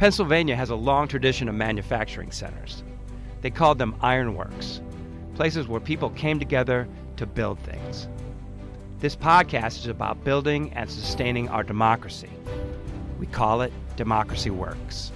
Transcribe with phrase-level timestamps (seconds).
[0.00, 2.82] Pennsylvania has a long tradition of manufacturing centers.
[3.42, 4.80] They called them ironworks,
[5.34, 6.88] places where people came together
[7.18, 8.08] to build things.
[9.00, 12.30] This podcast is about building and sustaining our democracy.
[13.18, 15.12] We call it Democracy Works.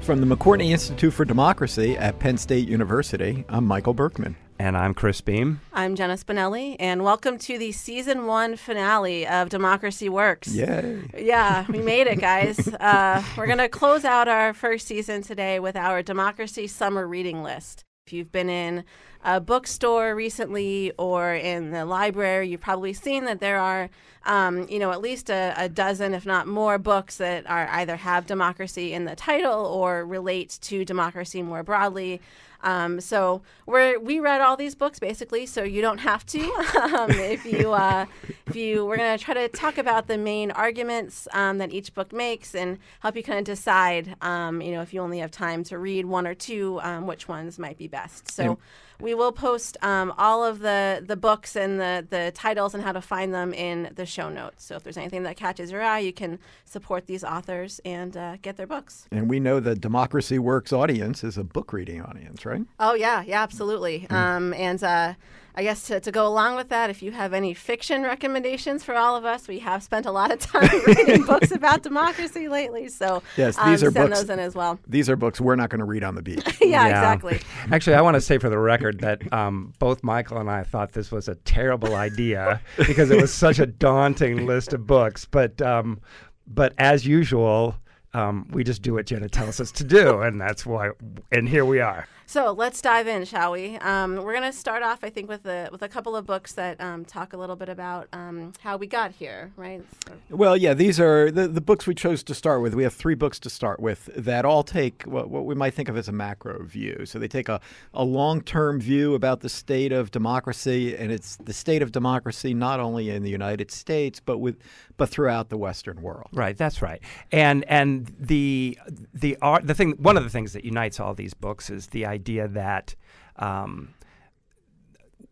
[0.00, 4.34] From the McCourtney Institute for Democracy at Penn State University, I'm Michael Berkman.
[4.62, 5.60] And I'm Chris Beam.
[5.72, 10.54] I'm Jenna Spinelli, and welcome to the season one finale of Democracy Works.
[10.54, 11.02] Yay.
[11.18, 12.68] Yeah, we made it, guys.
[12.68, 17.42] uh, we're going to close out our first season today with our Democracy Summer Reading
[17.42, 17.84] List.
[18.06, 18.84] If you've been in
[19.24, 23.90] a bookstore recently or in the library, you've probably seen that there are,
[24.26, 27.96] um, you know, at least a, a, dozen, if not more, books that are either
[27.96, 32.20] have democracy in the title or relate to democracy more broadly.
[32.62, 36.40] Um, so we we read all these books basically, so you don't have to.
[36.82, 38.06] um, if you uh,
[38.46, 42.12] if you we're gonna try to talk about the main arguments um, that each book
[42.12, 45.64] makes and help you kind of decide, um, you know, if you only have time
[45.64, 48.30] to read one or two, um, which ones might be best.
[48.30, 48.58] So.
[49.00, 52.92] We will post um, all of the, the books and the, the titles and how
[52.92, 54.64] to find them in the show notes.
[54.64, 58.36] So if there's anything that catches your eye, you can support these authors and uh,
[58.42, 59.06] get their books.
[59.10, 62.62] And we know the Democracy Works audience is a book reading audience, right?
[62.78, 64.06] Oh, yeah, yeah, absolutely.
[64.08, 64.14] Mm.
[64.14, 65.14] Um, and uh,
[65.54, 68.94] I guess to, to go along with that, if you have any fiction recommendations for
[68.94, 72.88] all of us, we have spent a lot of time reading books about democracy lately.
[72.88, 74.78] So yes, these um, are send books, those in as well.
[74.86, 76.42] These are books we're not going to read on the beach.
[76.60, 77.40] yeah, yeah, exactly.
[77.70, 80.92] Actually, I want to say for the record that um, both Michael and I thought
[80.92, 85.26] this was a terrible idea because it was such a daunting list of books.
[85.26, 86.00] But um,
[86.46, 87.76] but as usual.
[88.14, 90.90] Um, we just do what Jenna tells us to do, and that's why.
[91.30, 92.06] And here we are.
[92.32, 93.76] So let's dive in, shall we?
[93.76, 96.52] Um, we're going to start off, I think, with a with a couple of books
[96.52, 99.84] that um, talk a little bit about um, how we got here, right?
[100.06, 100.12] So.
[100.30, 102.74] Well, yeah, these are the, the books we chose to start with.
[102.74, 105.90] We have three books to start with that all take what, what we might think
[105.90, 107.04] of as a macro view.
[107.04, 107.60] So they take a,
[107.92, 112.54] a long term view about the state of democracy, and it's the state of democracy
[112.54, 114.56] not only in the United States but with
[115.02, 116.28] but throughout the Western world.
[116.32, 117.02] Right, that's right.
[117.32, 118.78] And and the
[119.12, 122.06] the art the thing one of the things that unites all these books is the
[122.06, 122.94] idea that
[123.34, 123.94] um,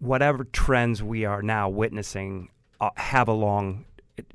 [0.00, 2.48] whatever trends we are now witnessing
[2.80, 3.84] uh, have a long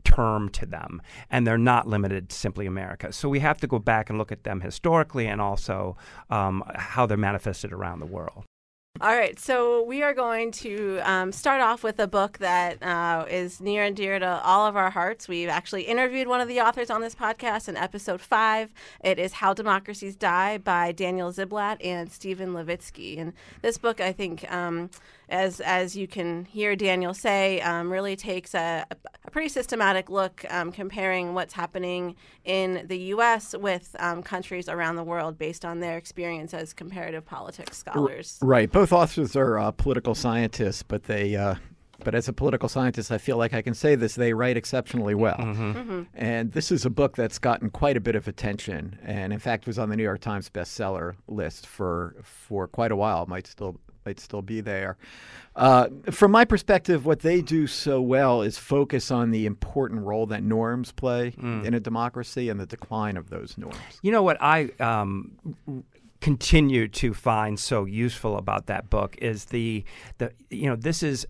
[0.06, 3.12] term to them, and they're not limited to simply America.
[3.12, 5.98] So we have to go back and look at them historically and also
[6.30, 8.46] um, how they're manifested around the world.
[9.02, 13.26] All right, so we are going to um, start off with a book that uh,
[13.30, 15.28] is near and dear to all of our hearts.
[15.28, 18.72] We've actually interviewed one of the authors on this podcast in episode five.
[19.04, 23.20] It is How Democracies Die by Daniel Ziblatt and Steven Levitsky.
[23.20, 24.90] And this book, I think, um,
[25.30, 30.46] as as you can hear Daniel say, um, really takes a, a, pretty systematic look
[30.50, 32.16] um, comparing what's happening
[32.46, 33.56] in the U.S.
[33.58, 38.40] with um, countries around the world based on their experience as comparative politics scholars.
[38.42, 38.72] Right.
[38.72, 41.36] Both authors are uh, political scientists, but they.
[41.36, 41.56] Uh,
[42.04, 45.16] but as a political scientist, I feel like I can say this: they write exceptionally
[45.16, 45.38] well.
[45.38, 45.72] Mm-hmm.
[45.72, 46.02] Mm-hmm.
[46.14, 49.66] And this is a book that's gotten quite a bit of attention, and in fact
[49.66, 53.26] was on the New York Times bestseller list for for quite a while.
[53.26, 54.98] Might still might still be there.
[55.56, 60.26] Uh, from my perspective, what they do so well is focus on the important role
[60.26, 61.64] that norms play mm.
[61.64, 63.78] in a democracy and the decline of those norms.
[64.02, 65.32] You know what I um,
[66.20, 69.84] continue to find so useful about that book is the
[70.18, 71.26] the you know this is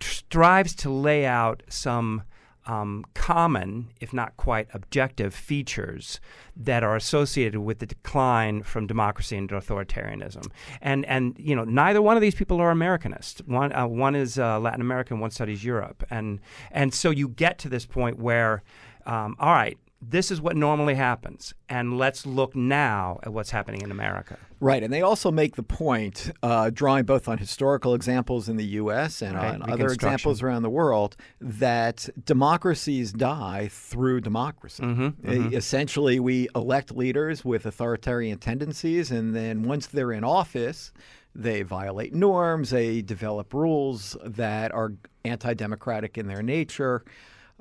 [0.00, 2.22] strives to lay out some
[2.66, 6.20] um, common, if not quite objective, features
[6.56, 10.46] that are associated with the decline from democracy into authoritarianism.
[10.80, 13.46] And and you know neither one of these people are Americanists.
[13.46, 16.40] One uh, one is uh, Latin American, one studies Europe, and
[16.70, 18.62] and so you get to this point where,
[19.06, 23.82] um, all right, this is what normally happens, and let's look now at what's happening
[23.82, 24.36] in America.
[24.58, 28.64] Right, and they also make the point, uh, drawing both on historical examples in the
[28.64, 29.22] U.S.
[29.22, 34.82] and right, on other examples around the world, that democracies die through democracy.
[34.82, 35.54] Mm-hmm, mm-hmm.
[35.54, 40.92] Essentially, we elect leaders with authoritarian tendencies, and then once they're in office,
[41.34, 44.94] they violate norms, they develop rules that are
[45.24, 47.04] anti democratic in their nature.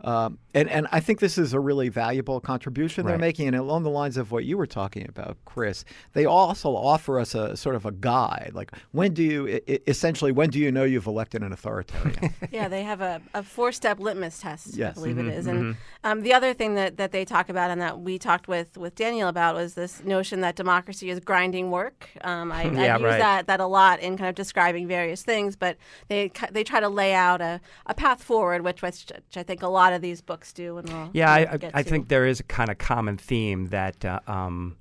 [0.03, 3.11] Um, and, and I think this is a really valuable contribution right.
[3.11, 3.47] they're making.
[3.47, 7.35] And along the lines of what you were talking about, Chris, they also offer us
[7.35, 8.51] a sort of a guide.
[8.53, 12.33] Like, when do you, essentially, when do you know you've elected an authoritarian?
[12.51, 14.91] yeah, they have a, a four step litmus test, yes.
[14.91, 15.47] I believe mm-hmm, it is.
[15.47, 15.79] And mm-hmm.
[16.03, 18.95] um, the other thing that, that they talk about and that we talked with, with
[18.95, 22.09] Daniel about was this notion that democracy is grinding work.
[22.21, 23.19] Um, I, yeah, I use right.
[23.19, 25.77] that, that a lot in kind of describing various things, but
[26.09, 29.67] they, they try to lay out a, a path forward, which, which I think a
[29.67, 30.77] lot lot of these books do.
[30.77, 34.19] And we'll yeah, I, I think there is a kind of common theme that uh,
[34.27, 34.77] um,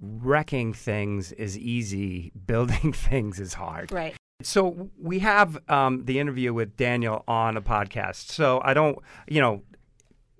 [0.00, 3.92] wrecking things is easy, building things is hard.
[3.92, 4.14] Right.
[4.40, 8.30] So we have um, the interview with Daniel on a podcast.
[8.30, 9.62] So I don't, you know,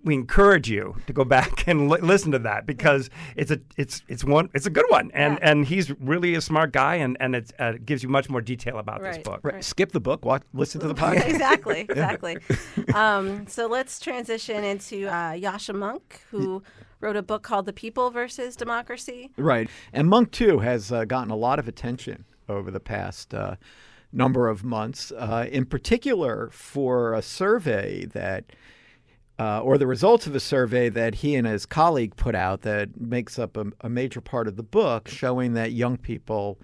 [0.09, 4.03] we encourage you to go back and li- listen to that because it's a it's
[4.09, 5.51] it's one it's a good one and yeah.
[5.51, 8.79] and he's really a smart guy and and it uh, gives you much more detail
[8.79, 9.17] about right.
[9.17, 9.41] this book.
[9.43, 9.63] Right.
[9.63, 11.29] Skip the book, watch, listen to the podcast.
[11.29, 12.39] exactly, exactly.
[12.95, 16.63] um, so let's transition into uh, Yascha Mounk, who
[17.01, 19.31] wrote a book called The People versus Democracy.
[19.37, 23.57] Right, and Mounk too has uh, gotten a lot of attention over the past uh,
[24.11, 28.45] number of months, uh, in particular for a survey that.
[29.39, 33.01] Uh, or the results of a survey that he and his colleague put out that
[33.01, 36.59] makes up a, a major part of the book, showing that young people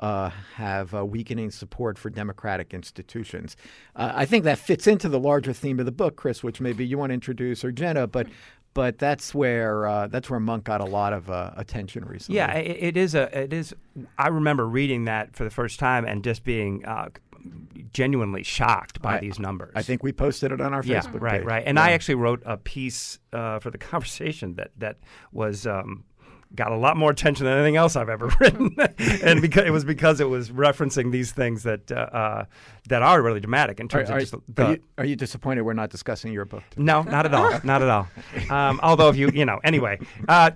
[0.00, 3.56] uh, have weakening support for democratic institutions.
[3.94, 6.86] Uh, I think that fits into the larger theme of the book, Chris, which maybe
[6.86, 8.26] you want to introduce or Jenna, but
[8.72, 12.36] but that's where uh, that's where Mounk got a lot of uh, attention recently.
[12.36, 13.74] Yeah, it, it is a it is.
[14.16, 16.84] I remember reading that for the first time and just being
[17.92, 19.72] genuinely shocked by I, these numbers.
[19.74, 21.46] I think we posted it on our yeah, Facebook right, page.
[21.46, 21.62] right.
[21.66, 21.84] And yeah.
[21.84, 24.98] I actually wrote a piece uh, for the conversation that that
[25.32, 25.66] was.
[25.66, 26.04] Um,
[26.54, 28.74] got a lot more attention than anything else I've ever written,
[29.22, 32.44] and because it was because it was referencing these things that uh, uh,
[32.88, 34.34] that are really dramatic in terms are, of just.
[34.48, 36.62] The, are, you, are, you, disappointed we're not discussing your book?
[36.70, 36.82] Today?
[36.82, 38.08] No, not at all, not at all.
[38.50, 40.00] Um, although if you you know anyway.
[40.28, 40.50] Uh,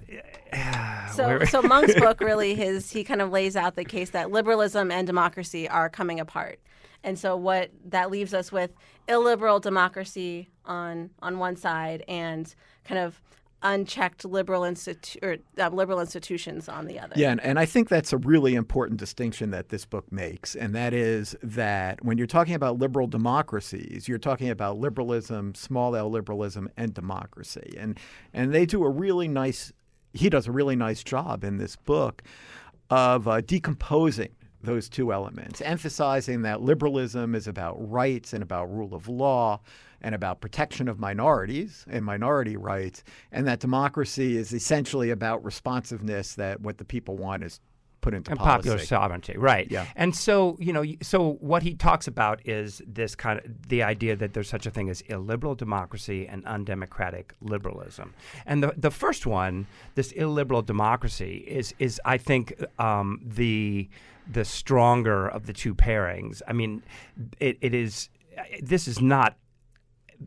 [1.12, 4.90] so, so Mounk's book really his he kind of lays out the case that liberalism
[4.90, 6.58] and democracy are coming apart,
[7.04, 8.72] and so what that leaves us with
[9.08, 12.54] illiberal democracy on on one side and
[12.84, 13.20] kind of
[13.64, 17.14] unchecked liberal institu- or, uh, liberal institutions on the other.
[17.16, 20.74] Yeah, and, and I think that's a really important distinction that this book makes, and
[20.74, 26.10] that is that when you're talking about liberal democracies, you're talking about liberalism, small L
[26.10, 27.98] liberalism, and democracy, and
[28.32, 29.72] and they do a really nice.
[30.12, 32.22] He does a really nice job in this book
[32.90, 34.34] of uh, decomposing
[34.64, 39.60] those two elements, emphasizing that liberalism is about rights and about rule of law
[40.00, 43.02] and about protection of minorities and minority rights,
[43.32, 47.60] and that democracy is essentially about responsiveness that what the people want is
[48.04, 48.68] put into and policy.
[48.68, 49.66] popular sovereignty, right?
[49.70, 49.86] Yeah.
[49.96, 54.14] And so you know, so what he talks about is this kind of the idea
[54.14, 58.14] that there's such a thing as illiberal democracy and undemocratic liberalism.
[58.44, 63.88] And the the first one, this illiberal democracy, is is I think um, the
[64.30, 66.42] the stronger of the two pairings.
[66.48, 66.82] I mean,
[67.40, 68.08] it, it is.
[68.60, 69.36] This is not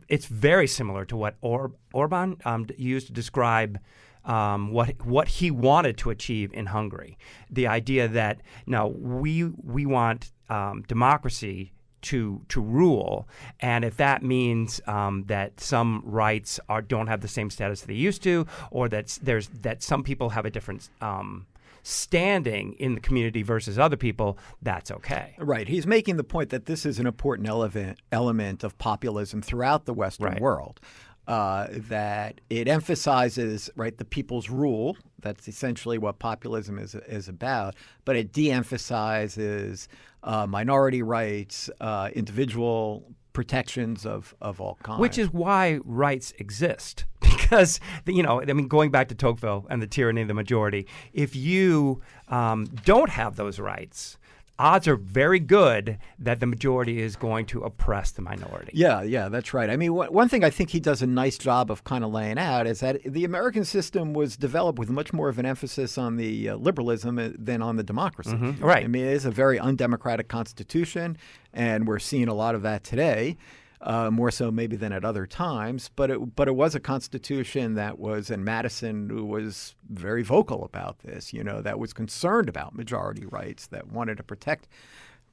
[0.07, 3.79] it's very similar to what or- Orban um, used to describe
[4.25, 7.17] um, what what he wanted to achieve in Hungary.
[7.49, 11.71] The idea that no, we we want um, democracy
[12.03, 13.27] to to rule,
[13.59, 17.93] and if that means um, that some rights are don't have the same status they
[17.93, 21.47] used to, or that there's that some people have a different um,
[21.83, 25.35] standing in the community versus other people, that's okay.
[25.37, 25.67] Right.
[25.67, 29.93] He's making the point that this is an important element element of populism throughout the
[29.93, 30.41] Western right.
[30.41, 30.79] world.
[31.27, 34.95] Uh, that it emphasizes right the people's rule.
[35.19, 37.75] That's essentially what populism is is about.
[38.05, 39.89] But it de-emphasizes
[40.23, 43.03] uh, minority rights, uh, individual
[43.37, 44.99] protections of, of all kinds.
[44.99, 47.05] Which is why rights exist.
[47.37, 50.85] Because, you know, I mean, going back to Tocqueville and the tyranny of the majority,
[51.13, 54.17] if you um, don't have those rights,
[54.59, 58.71] odds are very good that the majority is going to oppress the minority.
[58.73, 59.69] Yeah, yeah, that's right.
[59.69, 62.11] I mean, wh- one thing I think he does a nice job of kind of
[62.11, 65.97] laying out is that the American system was developed with much more of an emphasis
[65.97, 68.31] on the uh, liberalism uh, than on the democracy.
[68.31, 68.63] Mm-hmm.
[68.63, 68.83] Right.
[68.83, 71.17] I mean, it is a very undemocratic constitution,
[71.53, 73.37] and we're seeing a lot of that today
[73.81, 75.89] uh, more so maybe than at other times.
[75.95, 80.99] But it, but it was a constitution that was, and Madison was very vocal about
[80.99, 81.33] this.
[81.33, 84.67] You know, that was concerned about majority rights, that wanted to protect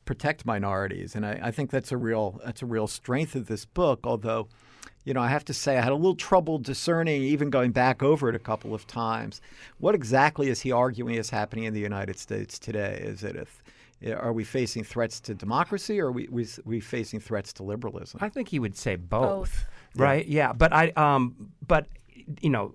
[0.04, 3.64] protect minorities, and I, I think that's a real that's a real strength of this
[3.64, 4.00] book.
[4.04, 4.48] Although.
[5.06, 8.02] You know, I have to say, I had a little trouble discerning, even going back
[8.02, 9.42] over it a couple of times.
[9.76, 13.02] What exactly is he arguing is happening in the United States today?
[13.04, 13.46] Is it a
[14.12, 18.20] are we facing threats to democracy or are we, we, we facing threats to liberalism?
[18.22, 19.66] I think he would say both, both.
[19.96, 20.26] right?
[20.26, 20.48] Yeah.
[20.48, 21.86] yeah, but I um but
[22.40, 22.72] you know,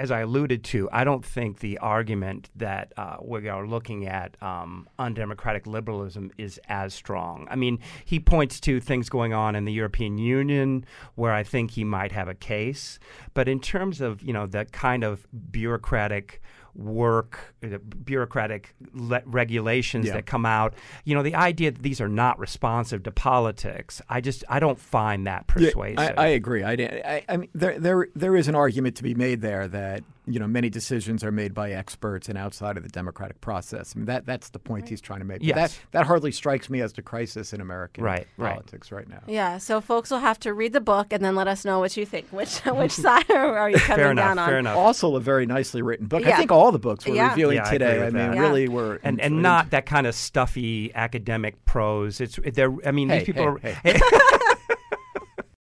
[0.00, 4.34] as I alluded to, I don't think the argument that uh, we are looking at
[4.42, 7.46] um, undemocratic liberalism is as strong.
[7.50, 10.86] I mean, he points to things going on in the European Union
[11.16, 12.98] where I think he might have a case,
[13.34, 16.40] but in terms of you know the kind of bureaucratic
[16.74, 20.14] work, the bureaucratic le- regulations yeah.
[20.14, 20.74] that come out.
[21.04, 24.00] You know, the idea that these are not responsive to politics.
[24.08, 25.98] I just I don't find that persuasive.
[25.98, 26.62] Yeah, I, I, agree.
[26.62, 30.02] I, I, I mean, there there there is an argument to be made there that
[30.26, 33.94] you know many decisions are made by experts and outside of the democratic process.
[33.94, 34.90] I mean, that that's the point right.
[34.90, 35.42] he's trying to make.
[35.42, 35.56] Yes.
[35.56, 38.98] that that hardly strikes me as the crisis in American right, politics right.
[38.98, 39.22] right now.
[39.26, 41.96] Yeah, so folks will have to read the book and then let us know what
[41.96, 42.28] you think.
[42.28, 44.48] Which which side are you coming fair down on?
[44.48, 44.76] Fair enough.
[44.76, 46.22] Also, a very nicely written book.
[46.22, 46.34] Yeah.
[46.34, 47.30] I think all the books we're yeah.
[47.30, 48.02] reviewing yeah, today.
[48.02, 48.38] I, I mean, that.
[48.38, 52.20] really were and and not that kind of stuffy academic prose.
[52.20, 52.74] It's there.
[52.84, 53.98] I mean, hey, these people hey, are.
[53.98, 54.00] Hey.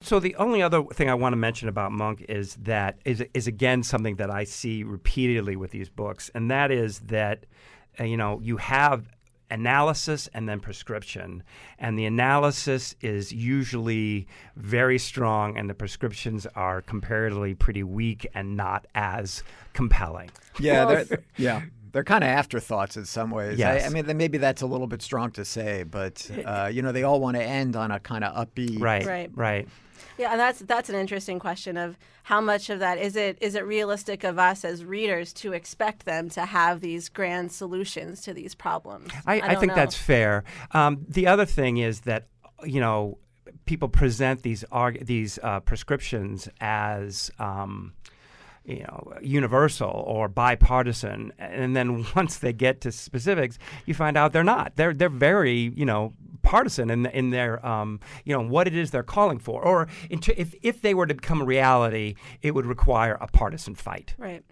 [0.04, 3.46] So the only other thing I want to mention about Mounk is that is is
[3.46, 7.46] again something that I see repeatedly with these books, and that is that
[7.98, 9.08] uh, you know you have
[9.50, 11.42] analysis and then prescription,
[11.78, 18.58] and the analysis is usually very strong, and the prescriptions are comparatively pretty weak and
[18.58, 19.42] not as
[19.72, 20.30] compelling.
[20.60, 21.04] Yeah, well,
[21.38, 23.56] yeah they're kind of afterthoughts in some ways.
[23.56, 23.84] Yes.
[23.84, 26.90] I, I, mean, maybe that's a little bit strong to say, but uh, you know,
[26.90, 28.80] they all want to end on a kind of upbeat.
[28.80, 29.06] Right.
[29.06, 29.30] Right.
[29.32, 29.68] Right.
[30.18, 33.54] Yeah, and that's that's an interesting question of how much of that is it is
[33.54, 38.32] it realistic of us as readers to expect them to have these grand solutions to
[38.32, 39.10] these problems?
[39.26, 39.76] I, I, I think know.
[39.76, 40.44] that's fair.
[40.72, 42.28] Um, the other thing is that
[42.64, 43.18] you know
[43.66, 47.30] people present these arg- these uh, prescriptions as.
[47.38, 47.94] Um,
[48.66, 54.32] you know, universal or bipartisan, and then once they get to specifics, you find out
[54.32, 54.72] they're not.
[54.76, 56.14] They're they're very you know
[56.44, 59.62] partisan in, in their, um, you know, what it is they're calling for.
[59.62, 64.14] Or if, if they were to become a reality, it would require a partisan fight.
[64.18, 64.44] Right.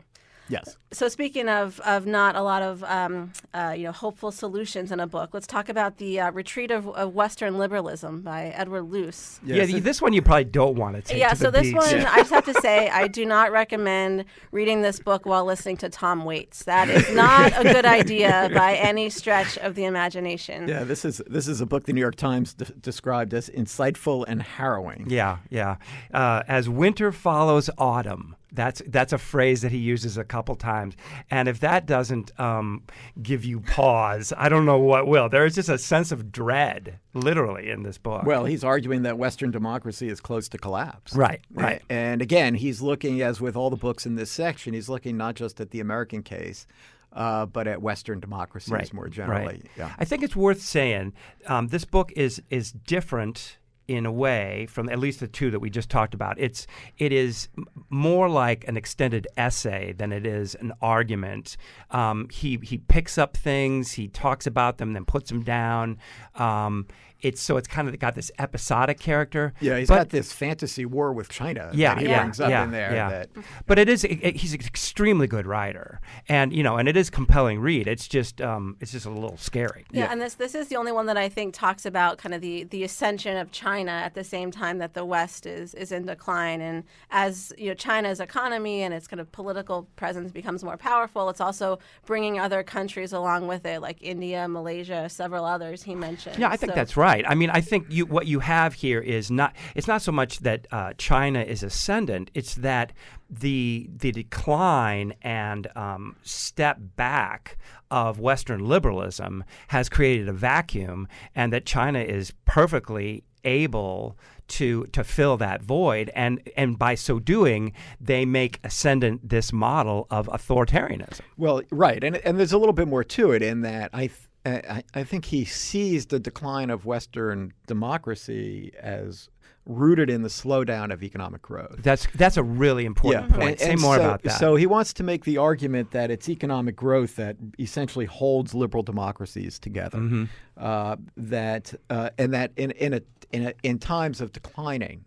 [0.49, 0.77] Yes.
[0.93, 5.01] So speaking of, of not a lot of um, uh, you know hopeful solutions in
[5.01, 9.41] a book, let's talk about the uh, Retreat of, of, Western Liberalism by Edward Luce.
[9.45, 9.71] Yes.
[9.71, 11.19] Yeah, this one you probably don't want to take.
[11.19, 11.77] Yeah, to so this beach.
[11.77, 15.77] one I just have to say I do not recommend reading this book while listening
[15.79, 16.65] to Tom Waits.
[16.65, 20.69] That is not a good idea by any stretch of the imagination.
[20.69, 24.25] Yeah, this is this is a book the New York Times de- described as insightful
[24.29, 25.07] and harrowing.
[25.09, 25.77] Yeah, yeah.
[26.13, 28.37] Uh, as winter follows autumn.
[28.55, 30.95] That's that's a phrase that he uses a couple times,
[31.31, 32.83] and if that doesn't um,
[33.23, 35.31] give you pause, I don't know what will.
[35.31, 38.25] There is just a sense of dread, literally, in this book.
[38.25, 41.15] Well, he's arguing that Western democracy is close to collapse.
[41.15, 41.81] Right, right.
[41.89, 45.35] And, again, he's looking, as with all the books in this section, he's looking not
[45.35, 46.67] just at the American case.
[47.15, 49.45] Uh, but at Western democracies right, more generally.
[49.45, 49.67] Right.
[49.77, 49.93] Yeah.
[49.99, 51.13] I think it's worth saying
[51.47, 55.59] um, this book is is different in a way from at least the two that
[55.59, 56.39] we just talked about.
[56.39, 56.67] It's
[56.99, 57.49] it is
[57.91, 61.57] more like an extended essay than it is an argument.
[61.91, 65.99] Um, he he picks up things, he talks about them, then puts them down.
[66.35, 66.87] Um,
[67.23, 69.55] it's so it's kind of got this episodic character.
[69.61, 71.71] Yeah, he's but, got this fantasy war with China.
[71.73, 72.93] Yeah, he yeah, brings up yeah, in there.
[72.93, 73.09] Yeah.
[73.11, 73.31] That,
[73.67, 76.97] but it is it, it, he's an extremely good writer, and you know, and it
[76.97, 77.87] is compelling read.
[77.87, 79.85] It's just um, it's just a little scary.
[79.93, 82.35] Yeah, yeah, and this this is the only one that I think talks about kind
[82.35, 85.93] of the the ascension of China at the same time that the West is is
[85.93, 90.65] in decline, and as you know, China's economy and its kind of political presence becomes
[90.65, 95.85] more powerful, it's also bringing other countries along with it, like India, Malaysia, several others
[95.85, 96.37] he mentioned.
[96.39, 97.25] Yeah, I think so, that's right right.
[97.29, 100.41] I mean, I think you what you have here is not it's not so much
[100.41, 102.93] that uh, China is ascendant; it's that
[103.29, 107.57] the the decline and um, step back
[107.91, 114.17] of Western liberalism has created a vacuum, and that China is perfectly able
[114.49, 116.11] to to fill that void.
[116.15, 121.21] And and by so doing they make ascendant this model of authoritarianism.
[121.37, 122.03] Well right.
[122.03, 125.05] And and there's a little bit more to it in that i th- I, I
[125.05, 129.29] think he sees the decline of Western democracy as
[129.65, 131.77] rooted in the slowdown of economic growth.
[131.79, 133.37] That's that's a really important yeah.
[133.37, 133.51] point.
[133.51, 134.39] And, Say and more so, about that.
[134.41, 138.83] So he wants to make the argument that it's economic growth that essentially holds liberal
[138.83, 139.99] democracies together.
[139.99, 140.25] Mm-hmm.
[140.57, 145.05] Uh, that uh, and that in in a, in, a, in times of declining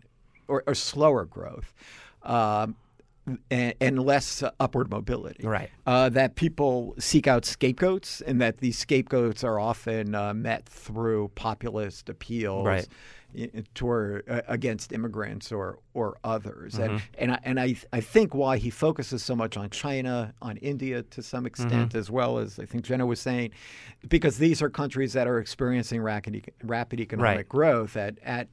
[0.48, 1.74] or, or slower growth.
[2.22, 2.68] Uh,
[3.50, 5.46] and, and less uh, upward mobility.
[5.46, 5.70] Right.
[5.86, 11.30] Uh, that people seek out scapegoats, and that these scapegoats are often uh, met through
[11.34, 12.66] populist appeals.
[12.66, 12.88] Right.
[13.74, 16.94] Toward uh, against immigrants or or others, mm-hmm.
[16.94, 20.56] and and I, and I I think why he focuses so much on China, on
[20.58, 21.98] India to some extent, mm-hmm.
[21.98, 23.50] as well as I think Jenna was saying,
[24.08, 27.48] because these are countries that are experiencing rapid rapid economic right.
[27.48, 28.48] growth at at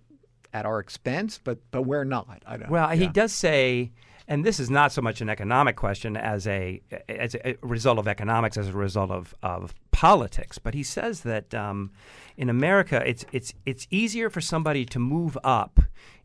[0.53, 2.43] at our expense, but but we're not.
[2.45, 2.69] I don't.
[2.69, 2.95] Well, yeah.
[2.95, 3.91] he does say
[4.27, 8.07] and this is not so much an economic question as a as a result of
[8.07, 10.57] economics, as a result of, of politics.
[10.57, 11.91] But he says that um,
[12.37, 15.79] in America, it's it's it's easier for somebody to move up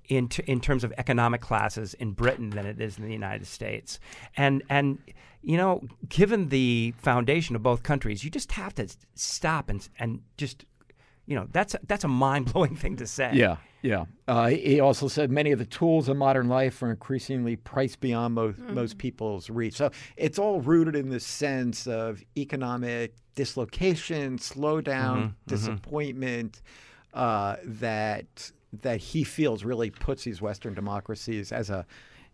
[0.08, 3.46] in t- in terms of economic classes in Britain than it is in the United
[3.46, 3.98] States,
[4.36, 4.98] and and
[5.42, 10.22] you know, given the foundation of both countries, you just have to stop and and
[10.36, 10.64] just
[11.26, 13.32] you know that's that's a mind blowing thing to say.
[13.34, 14.04] Yeah, yeah.
[14.26, 18.34] Uh, he also said many of the tools of modern life are increasingly priced beyond
[18.34, 18.74] most mm-hmm.
[18.74, 19.74] most people's reach.
[19.74, 25.30] So it's all rooted in this sense of economic dislocation, slowdown, mm-hmm, mm-hmm.
[25.46, 26.62] disappointment
[27.14, 27.18] mm-hmm.
[27.18, 31.86] uh, that that he feels really puts these Western democracies as a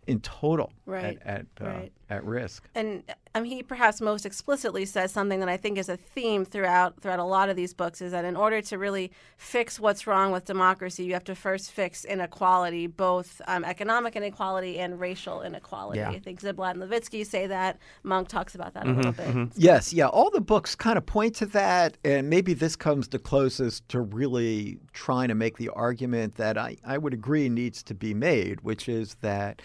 [0.07, 1.17] in total right.
[1.23, 1.91] at at, uh, right.
[2.07, 2.69] At risk.
[2.75, 7.01] And um, he perhaps most explicitly says something that I think is a theme throughout
[7.01, 10.31] throughout a lot of these books is that in order to really fix what's wrong
[10.31, 15.99] with democracy, you have to first fix inequality, both um, economic inequality and racial inequality.
[15.99, 16.11] Yeah.
[16.11, 17.79] I think Ziblatt and Levitsky say that.
[18.05, 19.27] Mounk talks about that mm-hmm, a little bit.
[19.27, 19.43] Mm-hmm.
[19.55, 20.07] Yes, yeah.
[20.07, 23.99] All the books kind of point to that, and maybe this comes the closest to
[23.99, 28.61] really trying to make the argument that I, I would agree needs to be made,
[28.61, 29.61] which is that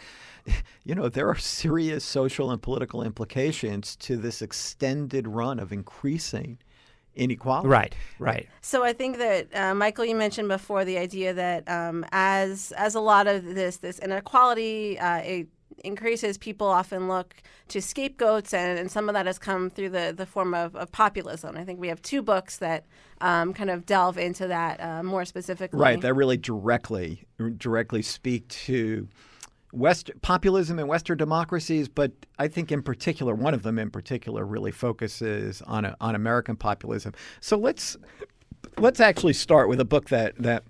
[0.85, 6.59] you know, there are serious social and political implications to this extended run of increasing
[7.14, 7.68] inequality.
[7.68, 8.49] Right, right.
[8.61, 12.94] So I think that uh, Michael, you mentioned before the idea that um, as as
[12.94, 15.49] a lot of this this inequality uh, it
[15.85, 17.35] increases, people often look
[17.68, 20.90] to scapegoats, and, and some of that has come through the the form of, of
[20.92, 21.56] populism.
[21.56, 22.87] I think we have two books that
[23.20, 25.80] um, kind of delve into that uh, more specifically.
[25.80, 27.25] Right, that really directly
[27.56, 29.09] directly speak to
[29.73, 34.45] West populism in Western democracies, but I think in particular, one of them in particular,
[34.45, 37.15] really focuses on a, on American populism.
[37.41, 37.97] So let's
[38.79, 40.65] let's actually start with a book that that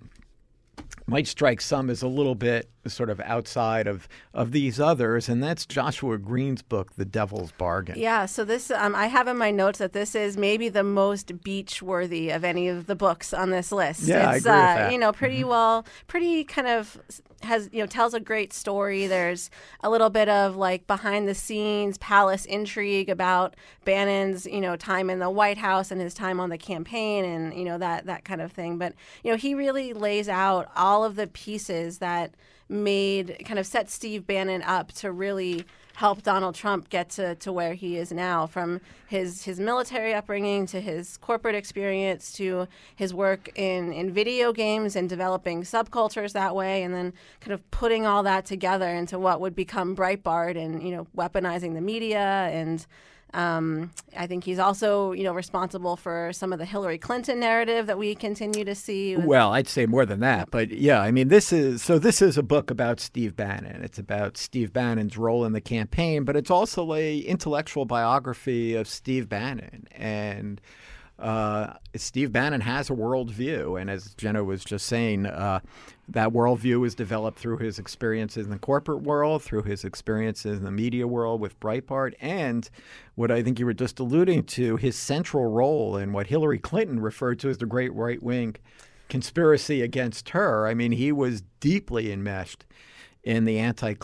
[1.07, 5.43] might strike some as a little bit sort of outside of, of these others, and
[5.43, 7.97] that's Joshua Green's book, The Devil's Bargain.
[7.97, 11.43] Yeah, so this, um, I have in my notes that this is maybe the most
[11.43, 14.03] beach worthy of any of the books on this list.
[14.03, 14.91] Yeah, it's, I agree uh, with that.
[14.91, 15.49] You know, pretty mm-hmm.
[15.49, 16.99] well, pretty kind of
[17.43, 19.07] has, you know, tells a great story.
[19.07, 19.49] There's
[19.81, 25.09] a little bit of like behind the scenes palace intrigue about Bannon's, you know, time
[25.09, 28.25] in the White House and his time on the campaign and, you know, that, that
[28.25, 28.77] kind of thing.
[28.77, 32.35] But, you know, he really lays out all of the pieces that
[32.71, 37.51] made kind of set Steve Bannon up to really help Donald Trump get to, to
[37.51, 43.13] where he is now from his his military upbringing to his corporate experience to his
[43.13, 48.05] work in, in video games and developing subcultures that way and then kind of putting
[48.05, 52.85] all that together into what would become Breitbart and you know weaponizing the media and
[53.33, 57.87] um, I think he's also, you know, responsible for some of the Hillary Clinton narrative
[57.87, 59.15] that we continue to see.
[59.15, 61.97] Well, I'd say more than that, but yeah, I mean, this is so.
[61.99, 63.83] This is a book about Steve Bannon.
[63.83, 68.87] It's about Steve Bannon's role in the campaign, but it's also a intellectual biography of
[68.87, 70.61] Steve Bannon and
[71.21, 75.59] uh, Steve Bannon has a worldview, and as Jenna was just saying, uh,
[76.11, 80.65] that worldview was developed through his experiences in the corporate world, through his experiences in
[80.65, 82.69] the media world with Breitbart, and
[83.15, 86.99] what I think you were just alluding to, his central role in what Hillary Clinton
[86.99, 88.55] referred to as the great right wing
[89.07, 90.67] conspiracy against her.
[90.67, 92.65] I mean, he was deeply enmeshed
[93.23, 93.95] in the anti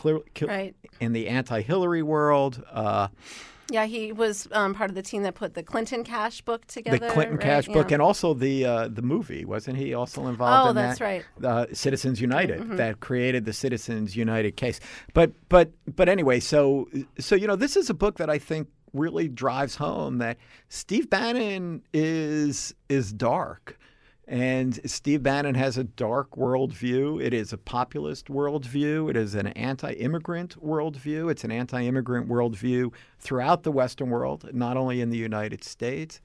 [0.42, 0.76] right.
[1.00, 2.64] in the anti Hillary world.
[2.72, 3.10] Uh,
[3.70, 6.98] yeah, he was um, part of the team that put the Clinton Cash book together.
[7.00, 7.44] The Clinton right?
[7.44, 7.74] Cash yeah.
[7.74, 10.88] book, and also the uh, the movie, wasn't he also involved oh, in that?
[10.88, 11.26] That's right.
[11.44, 12.76] Uh, Citizens United mm-hmm.
[12.78, 14.80] that created the Citizens United case.
[15.14, 16.88] But but but anyway, so
[17.20, 20.38] so you know, this is a book that I think really drives home that
[20.70, 23.78] Steve Bannon is is dark.
[24.28, 27.24] And Steve Bannon has a dark worldview.
[27.24, 29.10] It is a populist worldview.
[29.10, 31.32] It is an anti immigrant worldview.
[31.32, 36.20] It's an anti immigrant worldview throughout the Western world, not only in the United States.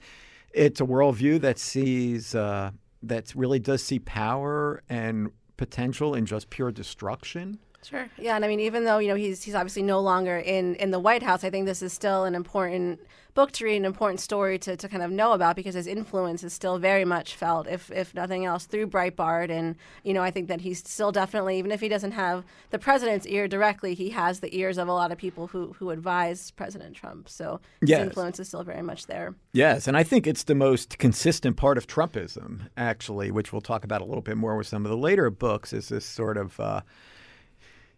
[0.51, 2.71] It's a worldview that sees, uh,
[3.03, 7.57] that really does see power and potential in just pure destruction.
[7.83, 8.07] Sure.
[8.17, 10.91] Yeah, and I mean, even though you know he's he's obviously no longer in in
[10.91, 12.99] the White House, I think this is still an important
[13.33, 16.43] book to read, an important story to, to kind of know about because his influence
[16.43, 19.49] is still very much felt, if if nothing else, through Breitbart.
[19.49, 22.79] And you know, I think that he's still definitely, even if he doesn't have the
[22.79, 26.51] president's ear directly, he has the ears of a lot of people who who advise
[26.51, 27.29] President Trump.
[27.29, 28.01] So his yes.
[28.01, 29.35] influence is still very much there.
[29.51, 33.83] Yes, and I think it's the most consistent part of Trumpism, actually, which we'll talk
[33.83, 35.73] about a little bit more with some of the later books.
[35.73, 36.81] Is this sort of uh,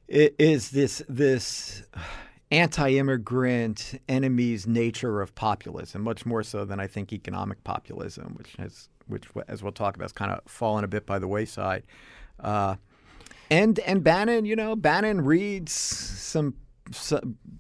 [0.08, 1.84] is this this
[2.52, 8.89] anti-immigrant enemies nature of populism, much more so than I think economic populism, which has
[9.08, 11.84] which as we'll talk about, has kind of fallen a bit by the wayside.
[12.39, 12.76] Uh,
[13.50, 16.56] and and Bannon, you know, Bannon reads some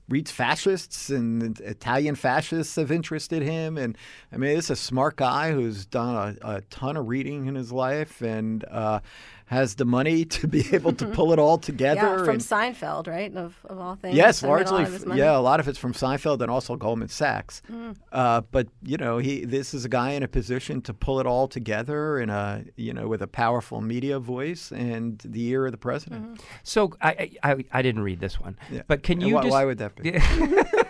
[0.07, 3.77] reads fascists and Italian fascists have interested him.
[3.77, 3.97] And
[4.31, 7.55] I mean, this is a smart guy who's done a, a ton of reading in
[7.55, 8.21] his life.
[8.21, 8.99] And uh,
[9.45, 12.01] has the money to be able to pull it all together.
[12.01, 13.35] yeah, from and, Seinfeld, right?
[13.35, 14.15] Of, of all things.
[14.15, 14.83] Yes, largely.
[14.83, 17.61] A yeah, a lot of it's from Seinfeld and also Goldman Sachs.
[17.71, 17.95] Mm.
[18.11, 21.25] Uh, but you know, he this is a guy in a position to pull it
[21.25, 25.71] all together in a you know with a powerful media voice and the ear of
[25.71, 26.23] the president.
[26.25, 26.43] Mm-hmm.
[26.63, 28.81] So I, I I didn't read this one, yeah.
[28.87, 29.35] but can you?
[29.35, 30.19] Why, just, why would that be?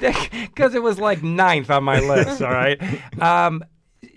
[0.00, 2.42] Because it was like ninth on my list.
[2.42, 2.80] all right.
[3.20, 3.64] Um,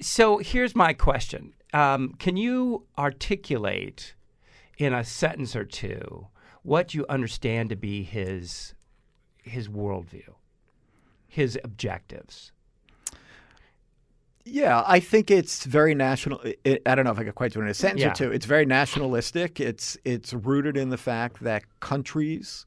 [0.02, 4.14] so here's my question: um, Can you articulate
[4.78, 6.28] in a sentence or two
[6.62, 8.74] what you understand to be his
[9.42, 10.36] his worldview,
[11.28, 12.52] his objectives?
[14.46, 16.42] Yeah, I think it's very national.
[16.64, 18.12] It, I don't know if I could quite do it in a sentence yeah.
[18.12, 18.32] or two.
[18.32, 19.60] It's very nationalistic.
[19.60, 22.66] It's it's rooted in the fact that countries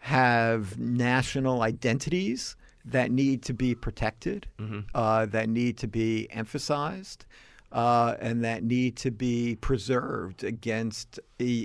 [0.00, 4.80] have national identities that need to be protected, mm-hmm.
[4.94, 7.26] uh, that need to be emphasized
[7.72, 11.20] uh, and that need to be preserved against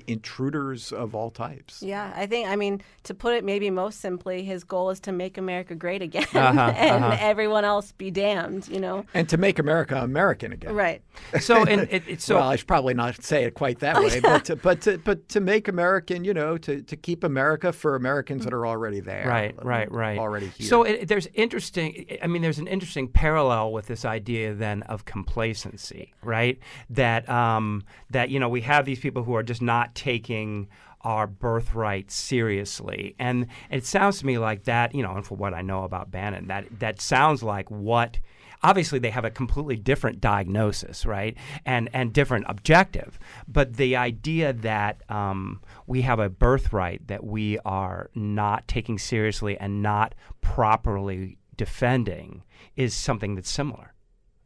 [0.08, 1.82] intruders of all types.
[1.82, 5.12] Yeah, I think, I mean, to put it maybe most simply, his goal is to
[5.12, 7.18] make America great again uh-huh, and uh-huh.
[7.20, 9.06] everyone else be damned, you know?
[9.14, 10.74] And to make America American again.
[10.74, 11.02] Right.
[11.40, 12.36] So, and it, it's so.
[12.36, 15.28] well, I should probably not say it quite that way, but, to, but, to, but
[15.30, 19.28] to make American, you know, to, to keep America for Americans that are already there.
[19.28, 20.18] Right, right, right.
[20.18, 20.68] Already here.
[20.68, 25.06] So it, there's interesting, I mean, there's an interesting parallel with this idea then of
[25.06, 26.60] complacency right?
[26.90, 30.68] That um, that you know we have these people who are just not taking
[31.02, 34.96] our birthright seriously, and it sounds to me like that.
[34.96, 38.20] You know, and for what I know about Bannon, that that sounds like what
[38.64, 43.20] obviously they have a completely different diagnosis, right, and and different objective.
[43.48, 49.58] But the idea that um, we have a birthright that we are not taking seriously
[49.58, 52.44] and not properly defending
[52.76, 53.94] is something that's similar.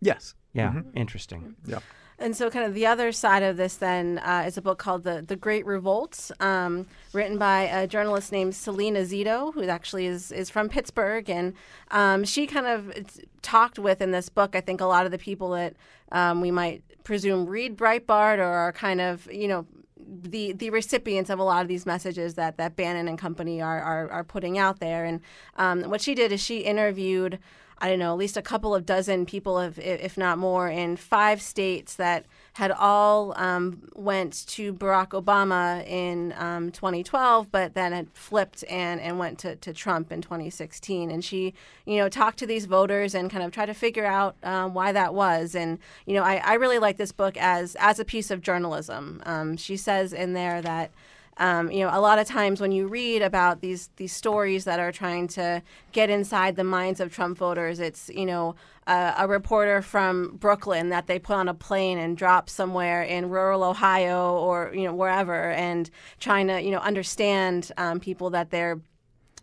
[0.02, 0.36] Yes.
[0.54, 0.98] Yeah, mm-hmm.
[0.98, 1.56] interesting.
[1.66, 1.80] Yeah.
[2.22, 5.04] And so, kind of the other side of this then uh, is a book called
[5.04, 10.32] The The Great Revolt, um, written by a journalist named Salena Zito, who actually is
[10.32, 11.54] is from Pittsburgh, and
[11.92, 12.94] um, she kind of
[13.42, 14.54] talked with in this book.
[14.54, 15.76] I think a lot of the people that
[16.12, 19.66] um, we might presume read Breitbart or are kind of you know
[20.10, 23.82] the the recipients of a lot of these messages that that Bannon and company are
[23.82, 25.06] are, are putting out there.
[25.06, 25.22] And
[25.56, 27.40] um, what she did is she interviewed.
[27.82, 31.42] I don't know, at least a couple of dozen people, if, not more, in five
[31.42, 38.08] states that had all um, went to Barack Obama in um, 2012, but then had
[38.14, 41.10] flipped and, and went to, to Trump in 2016.
[41.10, 41.54] And she,
[41.86, 44.92] you know, talked to these voters and kind of tried to figure out um, why
[44.92, 45.56] that was.
[45.56, 49.22] And, you know, I, I really like this book as, as a piece of journalism.
[49.26, 50.92] Um, she says in there that
[51.40, 54.80] um, you know, a lot of times when you read about these these stories that
[54.80, 58.56] are trying to get inside the minds of Trump voters, it's you know
[58.88, 63.30] a, a reporter from Brooklyn that they put on a plane and drop somewhere in
[63.30, 68.50] rural Ohio or you know wherever, and trying to you know understand um, people that
[68.50, 68.82] they're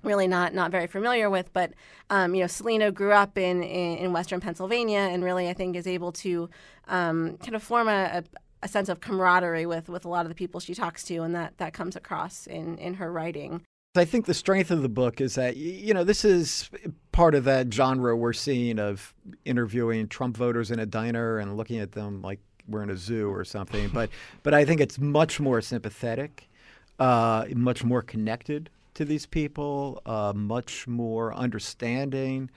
[0.02, 1.50] really not not very familiar with.
[1.54, 1.72] But
[2.10, 5.76] um, you know, Salena grew up in, in, in Western Pennsylvania, and really, I think,
[5.76, 6.50] is able to
[6.88, 8.22] um, kind of form a,
[8.62, 11.18] a, a sense of camaraderie with with a lot of the people she talks to,
[11.18, 13.62] and that that comes across in in her writing.
[13.96, 16.70] I think the strength of the book is that you know this is
[17.12, 19.14] part of that genre we're seeing of
[19.44, 23.30] interviewing Trump voters in a diner and looking at them like we're in a zoo
[23.32, 23.88] or something.
[23.88, 24.10] but
[24.42, 26.48] but I think it's much more sympathetic,
[26.98, 32.50] uh, much more connected to these people, uh, much more understanding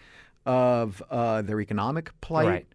[0.45, 2.47] of uh, their economic plight.
[2.47, 2.67] Right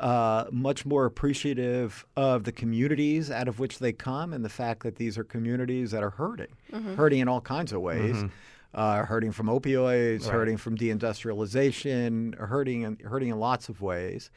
[0.00, 4.82] uh, much more appreciative of the communities out of which they come and the fact
[4.82, 6.94] that these are communities that are hurting, mm-hmm.
[6.94, 8.16] hurting in all kinds of ways.
[8.16, 8.26] Mm-hmm.
[8.72, 10.30] Uh, hurting from opioids, right.
[10.30, 14.30] hurting from deindustrialization, hurting in, hurting in lots of ways,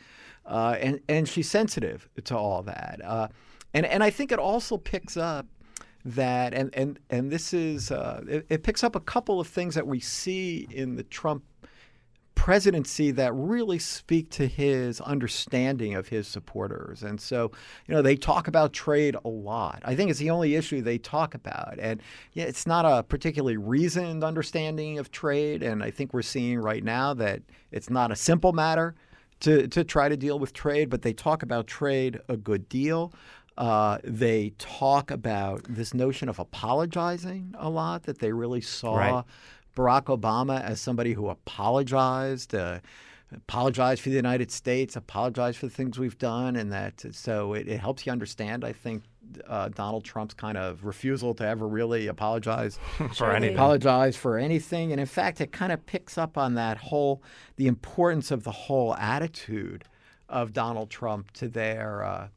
[0.47, 3.27] uh, and and she's sensitive to all that, uh,
[3.75, 5.45] and and I think it also picks up
[6.03, 9.75] that and and and this is uh, it, it, picks up a couple of things
[9.75, 11.43] that we see in the Trump
[12.35, 17.03] presidency that really speak to his understanding of his supporters.
[17.03, 17.51] And so,
[17.87, 19.81] you know, they talk about trade a lot.
[19.85, 21.77] I think it's the only issue they talk about.
[21.79, 22.01] And
[22.33, 25.63] yeah, it's not a particularly reasoned understanding of trade.
[25.63, 27.41] And I think we're seeing right now that
[27.71, 28.95] it's not a simple matter
[29.41, 33.13] to, to try to deal with trade, but they talk about trade a good deal.
[33.57, 39.23] Uh, they talk about this notion of apologizing a lot, that they really saw right.
[39.75, 42.79] Barack Obama as somebody who apologized, uh,
[43.31, 47.67] apologized for the United States, apologized for the things we've done, and that so it,
[47.67, 48.63] it helps you understand.
[48.63, 49.03] I think
[49.47, 52.79] uh, Donald Trump's kind of refusal to ever really apologize
[53.15, 53.55] for anything.
[53.55, 57.23] Apologize for anything, and in fact, it kind of picks up on that whole
[57.55, 59.85] the importance of the whole attitude
[60.29, 62.03] of Donald Trump to their.
[62.03, 62.27] Uh,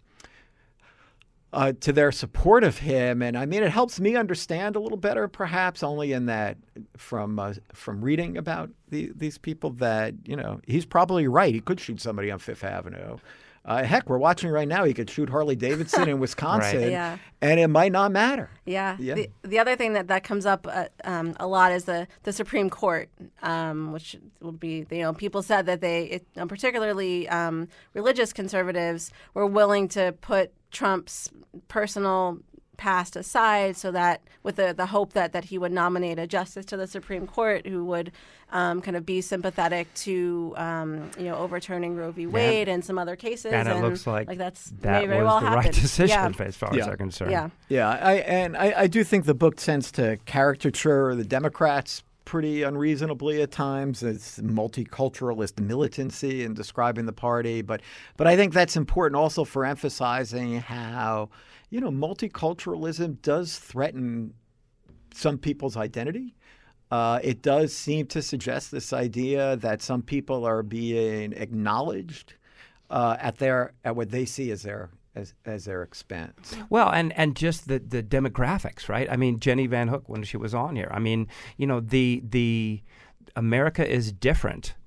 [1.56, 3.22] uh, to their support of him.
[3.22, 6.58] And I mean, it helps me understand a little better, perhaps, only in that
[6.98, 11.54] from uh, from reading about the, these people that you know he's probably right.
[11.54, 13.16] He could shoot somebody on Fifth Avenue.
[13.64, 14.84] Uh, heck, we're watching right now.
[14.84, 16.90] He could shoot Harley Davidson in Wisconsin, right.
[16.90, 17.18] yeah.
[17.40, 18.48] and it might not matter.
[18.64, 18.96] Yeah.
[19.00, 19.14] yeah.
[19.14, 22.32] The, the other thing that, that comes up uh, um, a lot is the, the
[22.32, 23.08] Supreme Court,
[23.42, 29.10] um, which would be, you know, people said that they, it, particularly um, religious conservatives,
[29.34, 31.30] were willing to put Trump's
[31.68, 32.38] personal
[32.76, 36.64] past aside so that with the, the hope that, that he would nominate a justice
[36.66, 38.12] to the Supreme Court who would
[38.52, 42.26] um, kind of be sympathetic to um, you know overturning Roe v.
[42.26, 43.52] Wade and, and some other cases.
[43.52, 45.64] And, and, it looks like, like that's that very was well the happen.
[45.64, 46.46] right decision yeah.
[46.46, 46.80] as far yeah.
[46.80, 47.30] as they're concerned.
[47.32, 47.88] Yeah, yeah.
[47.88, 53.40] I, and I, I do think the book tends to caricature the Democrats pretty unreasonably
[53.40, 54.02] at times.
[54.02, 57.80] It's multiculturalist militancy in describing the party, but
[58.18, 61.30] but I think that's important also for emphasizing how
[61.70, 64.34] you know multiculturalism does threaten
[65.14, 66.34] some people's identity.
[66.90, 72.34] Uh, it does seem to suggest this idea that some people are being acknowledged
[72.90, 76.54] uh, at their at what they see as their as, as their expense.
[76.70, 79.10] Well, and and just the the demographics, right?
[79.10, 80.90] I mean, Jenny Van Hook when she was on here.
[80.92, 81.26] I mean,
[81.56, 82.82] you know, the the
[83.34, 84.74] America is different.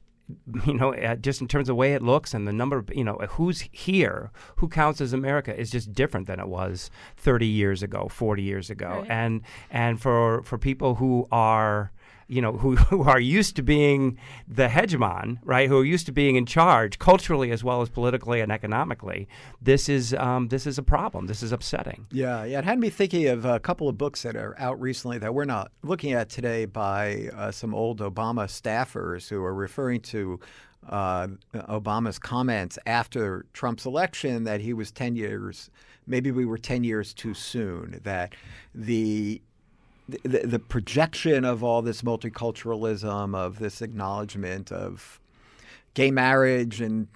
[0.67, 2.93] You know, uh, just in terms of the way it looks and the number of,
[2.93, 7.47] you know, who's here, who counts as America is just different than it was 30
[7.47, 8.99] years ago, 40 years ago.
[8.99, 9.09] Right.
[9.09, 11.91] And and for for people who are
[12.29, 15.67] you know, who, who are used to being the hegemon, right?
[15.67, 19.27] Who are used to being in charge culturally as well as politically and economically.
[19.61, 21.27] This is um, this is a problem.
[21.27, 22.07] This is upsetting.
[22.11, 22.59] Yeah, yeah.
[22.59, 25.45] It had me thinking of a couple of books that are out recently that we're
[25.45, 30.39] not looking at today by uh, some old Obama staffers who are referring to
[30.87, 35.69] uh, Obama's comments after Trump's election that he was 10 years,
[36.07, 38.33] maybe we were 10 years too soon, that
[38.73, 39.41] the
[40.23, 45.19] the, the projection of all this multiculturalism, of this acknowledgement of
[45.93, 47.07] gay marriage and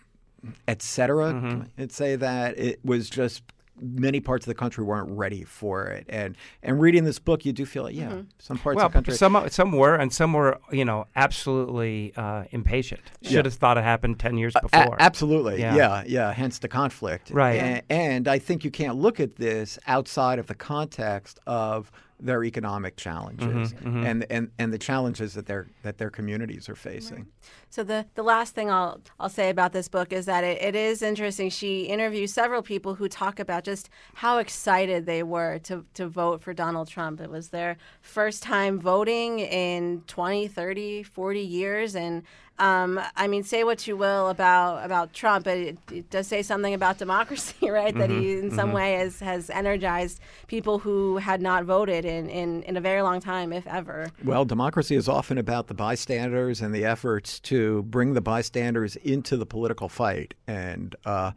[0.67, 1.61] et cetera, mm-hmm.
[1.81, 3.43] I'd say that it was just
[3.81, 6.05] many parts of the country weren't ready for it.
[6.07, 8.21] And and reading this book, you do feel like, yeah, mm-hmm.
[8.37, 9.15] some parts well, of the country.
[9.15, 13.01] Some some were, and some were, you know, absolutely uh, impatient.
[13.23, 13.43] Should yeah.
[13.43, 14.93] have thought it happened ten years before.
[14.93, 15.75] Uh, absolutely, yeah.
[15.75, 16.33] yeah, yeah.
[16.33, 17.59] Hence the conflict, right?
[17.59, 21.91] And, and I think you can't look at this outside of the context of
[22.23, 24.05] their economic challenges mm-hmm, mm-hmm.
[24.05, 27.17] and and and the challenges that their that their communities are facing.
[27.17, 27.25] Right.
[27.69, 30.75] So the the last thing I'll I'll say about this book is that it, it
[30.75, 31.49] is interesting.
[31.49, 36.41] She interviews several people who talk about just how excited they were to to vote
[36.41, 37.19] for Donald Trump.
[37.19, 42.23] It was their first time voting in 20, 30, 40 years and
[42.59, 46.43] um, I mean, say what you will about about Trump, but it, it does say
[46.43, 47.89] something about democracy, right?
[47.93, 48.55] Mm-hmm, that he, in mm-hmm.
[48.55, 53.01] some way, has has energized people who had not voted in, in in a very
[53.01, 54.11] long time, if ever.
[54.23, 59.35] Well, democracy is often about the bystanders and the efforts to bring the bystanders into
[59.37, 60.95] the political fight, and.
[61.05, 61.31] Uh,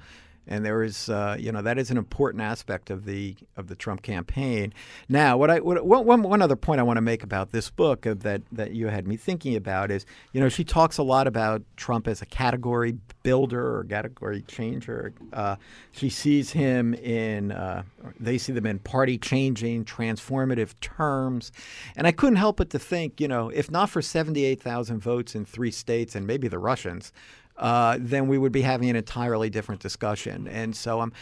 [0.46, 3.74] and there is, uh, you know, that is an important aspect of the of the
[3.74, 4.72] Trump campaign.
[5.08, 8.02] Now, what I what, one, one other point I want to make about this book
[8.02, 11.62] that that you had me thinking about is, you know, she talks a lot about
[11.76, 15.12] Trump as a category builder or category changer.
[15.32, 15.56] Uh,
[15.92, 17.82] she sees him in, uh,
[18.20, 21.50] they see them in party changing, transformative terms,
[21.96, 25.00] and I couldn't help but to think, you know, if not for seventy eight thousand
[25.00, 27.12] votes in three states and maybe the Russians
[27.58, 30.48] uh, then we would be having an entirely different discussion.
[30.48, 31.12] And so I'm.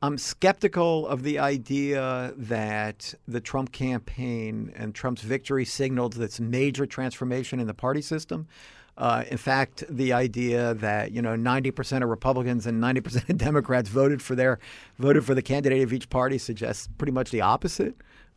[0.00, 6.86] I'm skeptical of the idea that the Trump campaign and Trump's victory signaled this major
[6.86, 8.48] transformation in the party system.
[8.96, 13.90] Uh, in fact, the idea that you know 90% of Republicans and 90% of Democrats
[13.90, 14.58] voted for their
[14.98, 17.96] voted for the candidate of each party suggests pretty much the opposite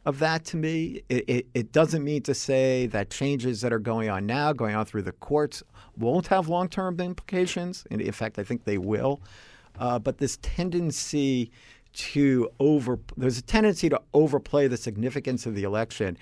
[0.10, 1.04] of that to me.
[1.08, 4.76] It, it, it, doesn't mean to say that changes that are going on now, going
[4.76, 5.64] on through the courts,
[5.98, 7.86] won't have long term implications.
[7.90, 9.22] And in fact, I think they will.
[9.80, 11.52] Uh, but this tendency
[11.92, 16.18] to over there's a tendency to overplay the significance of the election.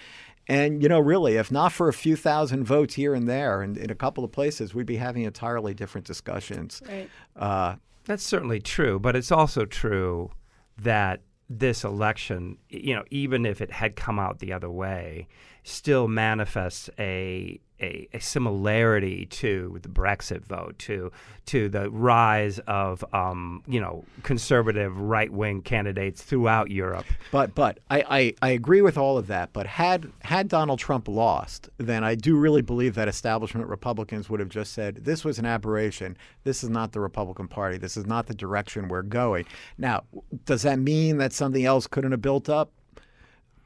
[0.50, 3.78] And, you know, really, if not for a few thousand votes here and there and
[3.78, 6.82] in a couple of places, we'd be having entirely different discussions.
[6.88, 7.10] Right.
[7.36, 9.00] Uh, That's certainly true.
[9.00, 10.32] But it's also true
[10.78, 15.28] that this election, you know, even if it had come out the other way,
[15.64, 21.12] still manifests a a, a, similarity to the Brexit vote, to
[21.48, 27.06] to the rise of um, you know conservative right wing candidates throughout Europe.
[27.32, 29.54] But but I, I, I, agree with all of that.
[29.54, 34.40] But had had Donald Trump lost, then I do really believe that establishment Republicans would
[34.40, 36.18] have just said this was an aberration.
[36.44, 37.78] This is not the Republican Party.
[37.78, 39.46] This is not the direction we're going.
[39.78, 40.04] Now,
[40.46, 42.72] does that mean that something else couldn't have built up?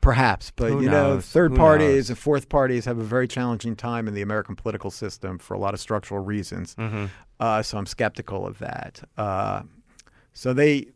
[0.01, 1.15] Perhaps, but Who you knows?
[1.17, 2.09] know, third Who parties knows?
[2.09, 5.59] and fourth parties have a very challenging time in the American political system for a
[5.59, 6.75] lot of structural reasons.
[6.75, 7.05] Mm-hmm.
[7.39, 9.01] Uh, so I'm skeptical of that.
[9.17, 9.61] Uh,
[10.33, 10.87] so they,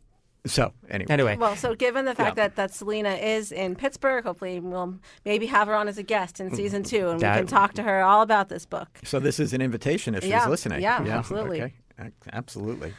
[0.44, 1.06] so anyway.
[1.12, 2.48] Anyway, Well, so given the fact Yeah.
[2.48, 6.40] that, that Salena is in Pittsburgh, hopefully we'll maybe have her on as a guest
[6.40, 8.88] in season two, and That- we can talk to her all about this book.
[9.04, 10.82] So this is an invitation if she's listening.
[10.82, 11.16] yeah, yeah.
[11.18, 11.62] absolutely.
[11.62, 12.10] Okay.
[12.32, 12.92] Absolutely.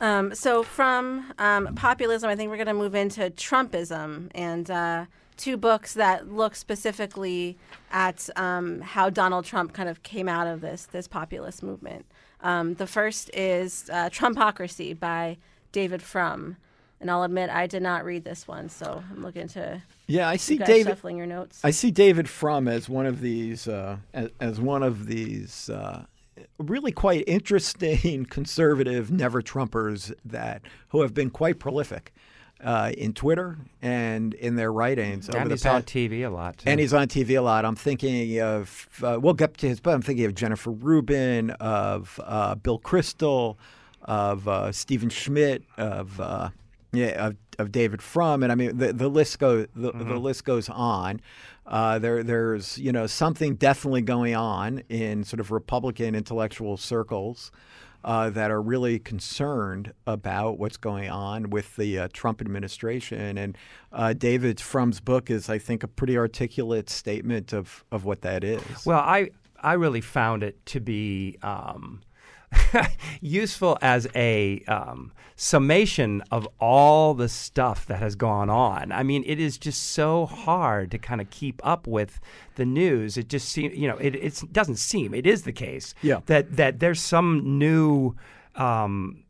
[0.00, 5.04] Um, so from um, populism, I think we're going to move into Trumpism and uh,
[5.38, 7.56] two books that look specifically
[7.90, 12.04] at um, how Donald Trump kind of came out of this this populist movement.
[12.42, 15.38] Um, the first is uh, Trumpocracy by
[15.72, 16.56] David Frum.
[17.00, 20.36] And I'll admit I did not read this one, so I'm looking to Yeah, I
[20.36, 20.90] see David.
[20.90, 21.60] shuffling your notes.
[21.62, 26.06] I see David Frum as one of these, uh, as, as one of these uh,
[26.58, 32.12] really quite interesting conservative never Trumpers that who have been quite prolific
[32.62, 35.82] uh, in Twitter and in their writings over and the he's on.
[35.82, 36.58] TV a lot.
[36.58, 36.68] Too.
[36.68, 37.64] And he's on TV a lot.
[37.64, 42.18] I'm thinking of, uh, we'll get to his, but I'm thinking of Jennifer Rubin, of
[42.24, 43.56] uh, Bill Kristol,
[44.02, 46.50] of uh, Stephen Schmidt, of uh,
[46.92, 50.44] yeah, of, of David Frum, and I mean the, the list goes the, the list
[50.44, 51.20] goes on.
[51.66, 57.52] Uh, there there's you know something definitely going on in sort of Republican intellectual circles.
[58.04, 63.36] Uh, that are really concerned about what's going on with the uh, Trump administration.
[63.36, 63.58] And
[63.92, 68.44] uh, David Frum's book is, I think, a pretty articulate statement of, of what that
[68.44, 68.86] is.
[68.86, 69.30] Well, I
[69.60, 72.00] I really found it to be um,
[73.20, 78.92] useful as a um, summation of all the stuff that has gone on.
[78.92, 82.20] I mean, it is just so hard to kind of keep up with
[82.56, 83.16] the news.
[83.16, 85.14] It just seems, you know, it it's, doesn't seem.
[85.14, 86.20] It is the case Yeah.
[86.26, 88.14] that that there's some new.
[88.54, 89.22] Um,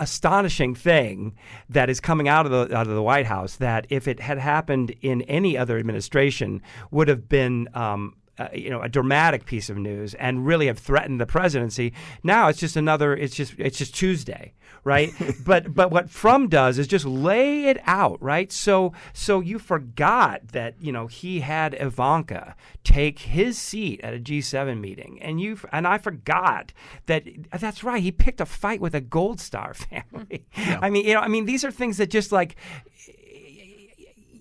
[0.00, 1.34] astonishing thing
[1.68, 4.38] that is coming out of the out of the White House that if it had
[4.38, 6.60] happened in any other administration
[6.90, 10.78] would have been um, uh, you know a dramatic piece of news and really have
[10.78, 11.92] threatened the presidency.
[12.22, 13.14] Now it's just another.
[13.14, 15.12] It's just it's just Tuesday, right?
[15.44, 18.50] but but what Frum does is just lay it out, right?
[18.50, 24.18] So so you forgot that you know he had Ivanka take his seat at a
[24.18, 26.72] G7 meeting, and you and I forgot
[27.06, 28.02] that that's right.
[28.02, 30.44] He picked a fight with a Gold Star family.
[30.56, 32.56] I mean, you know, I mean, these are things that just like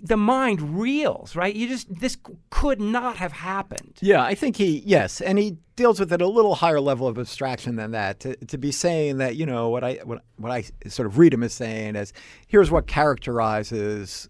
[0.04, 1.56] the mind reels, right?
[1.56, 2.18] You just this
[2.50, 3.98] could not have happened.
[4.02, 7.18] Yeah, I think he yes, and he deals with it a little higher level of
[7.18, 8.20] abstraction than that.
[8.20, 11.34] To, to be saying that you know what I what, what I sort of read
[11.34, 12.12] him as saying is
[12.48, 14.30] here's what characterizes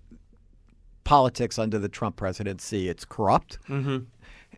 [1.03, 2.87] politics under the Trump presidency.
[2.87, 4.05] It's corrupt, mm-hmm.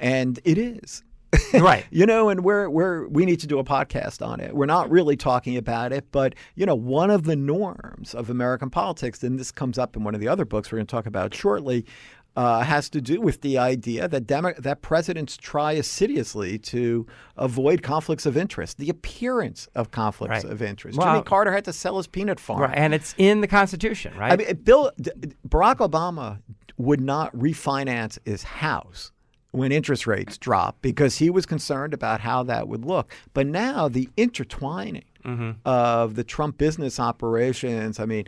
[0.02, 1.02] and it is.
[1.54, 1.86] Right.
[1.92, 4.56] you know, and we're we're we need to do a podcast on it.
[4.56, 8.70] We're not really talking about it, but you know, one of the norms of American
[8.70, 11.06] politics, and this comes up in one of the other books we're going to talk
[11.06, 11.86] about shortly,
[12.36, 17.06] uh, has to do with the idea that Demo- that presidents try assiduously to
[17.38, 20.52] avoid conflicts of interest, the appearance of conflicts Right.
[20.52, 20.98] of interest.
[20.98, 22.62] Well- Jimmy Carter had to sell his peanut farm.
[22.62, 24.34] Right, and it's in the Constitution, right?
[24.34, 24.92] I mean, Bill
[25.48, 26.40] Barack Obama
[26.78, 29.12] would not refinance his house
[29.56, 33.12] when interest rates drop because he was concerned about how that would look.
[33.34, 35.52] But now the intertwining Mm-hmm.
[35.66, 38.26] of the Trump business operations, I mean,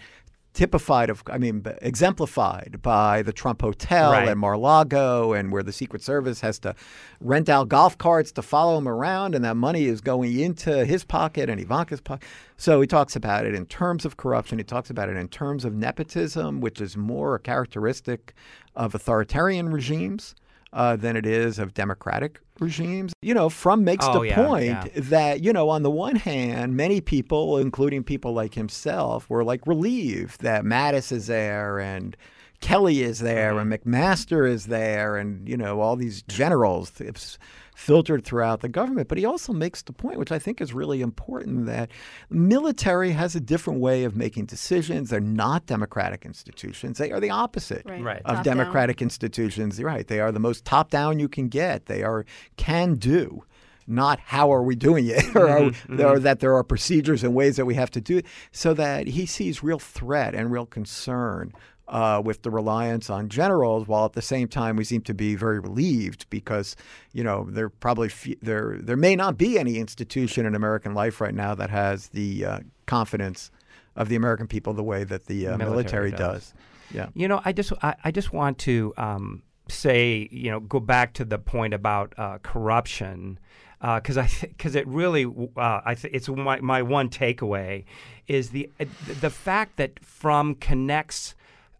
[0.55, 4.27] typified of I mean exemplified by the Trump Hotel Right.
[4.27, 6.73] and Mar-Lago and where the Secret Service has to
[7.21, 11.03] rent out golf carts to follow him around and that money is going into his
[11.03, 12.27] pocket and Ivanka's pocket.
[12.57, 14.57] So he talks about it in terms of corruption.
[14.57, 18.33] He talks about it in terms of nepotism, which is more a characteristic
[18.75, 20.33] of authoritarian regimes
[20.77, 23.11] uh, than it is of democratic regimes.
[23.21, 24.87] You know, Frum makes Oh, the yeah, point yeah.
[24.95, 29.65] that, you know, on the one hand, many people, including people like himself, were like
[29.67, 32.15] relieved that Mattis is there and
[32.61, 33.71] Kelly is there Mm-hmm.
[33.73, 37.37] and McMaster is there and, you know, all these generals it's
[37.77, 39.07] filtered throughout the government.
[39.07, 41.91] But he also makes the point, which I think is really important, that
[42.31, 45.11] military has a different way of making decisions.
[45.11, 46.97] They're not democratic institutions.
[46.97, 48.03] They are the opposite Right.
[48.03, 48.21] Right.
[48.25, 48.57] of Top down.
[48.57, 49.77] democratic institutions.
[49.79, 50.07] You're right.
[50.07, 51.85] They are the most top down you can get.
[51.85, 52.25] They are
[52.57, 53.43] can do,
[53.85, 57.35] not how are we doing it, or, are, Mm-hmm, or that there are procedures and
[57.35, 58.25] ways that we have to do it.
[58.51, 61.53] So that he sees real threat and real concern
[61.87, 65.35] uh, with the reliance on generals, while at the same time we seem to be
[65.35, 66.75] very relieved because
[67.13, 71.21] you know there probably f- there there may not be any institution in American life
[71.21, 73.51] right now that has the uh, confidence
[73.95, 76.19] of the American people the way that the uh, military, military does.
[76.19, 76.53] does.
[76.91, 77.07] Yeah.
[77.13, 81.13] You know, I just I, I just want to um, say you know go back
[81.13, 83.39] to the point about uh, corruption
[83.79, 87.85] because uh, I because th- it really uh, I th- it's my, my one takeaway
[88.27, 88.85] is the uh,
[89.21, 91.35] the fact that Frum connects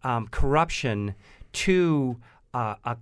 [0.08, 1.14] um, corruption
[1.52, 2.18] to
[2.54, 2.98] uh, a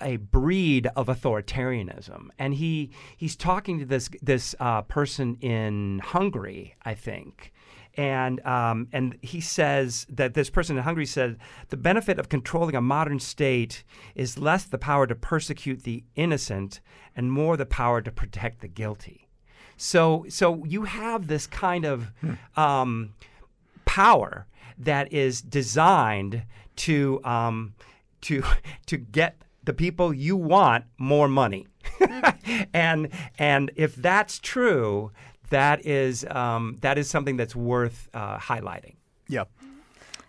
[0.00, 6.74] a breed of authoritarianism, and he he's talking to this this uh, person in Hungary,
[6.84, 7.52] I think,
[7.96, 11.38] and um, and he says that this person in Hungary said
[11.70, 13.82] the benefit of controlling a modern state
[14.14, 16.80] is less the power to persecute the innocent
[17.16, 19.28] and more the power to protect the guilty.
[19.76, 22.34] So so you have this kind of hmm.
[22.60, 23.14] um,
[23.86, 24.46] power
[24.78, 26.42] that is designed
[26.76, 27.74] to um,
[28.22, 28.42] to
[28.86, 31.66] to get the people you want more money.
[32.74, 33.08] And
[33.38, 35.10] and if that's true,
[35.50, 38.96] that is um, that is something that's worth uh, highlighting.
[39.28, 39.44] Yeah.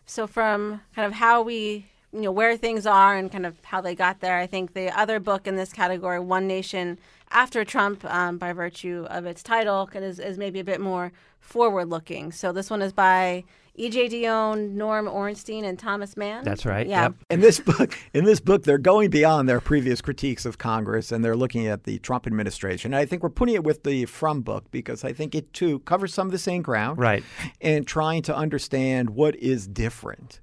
[0.06, 3.82] So from kind of how we you know where things are and kind of how
[3.82, 6.98] they got there, I think the other book in this category, One Nation
[7.32, 11.90] After Trump, um, by virtue of its title, is, is maybe a bit more forward
[11.90, 12.32] looking.
[12.32, 13.44] So this one is by
[13.78, 14.08] E.J.
[14.10, 16.44] Dionne, Norm Ornstein, and Thomas Mann.
[16.44, 16.88] That's right.
[16.88, 17.04] Yeah.
[17.04, 17.14] Yep.
[17.30, 21.26] In this book, in this book, they're going beyond their previous critiques of Congress, and
[21.26, 22.94] they're looking at the Trump administration.
[22.94, 25.80] And I think we're putting it with the Frum book because I think it too
[25.80, 27.00] covers some of the same ground.
[27.00, 27.24] Right.
[27.60, 30.40] And trying to understand what is different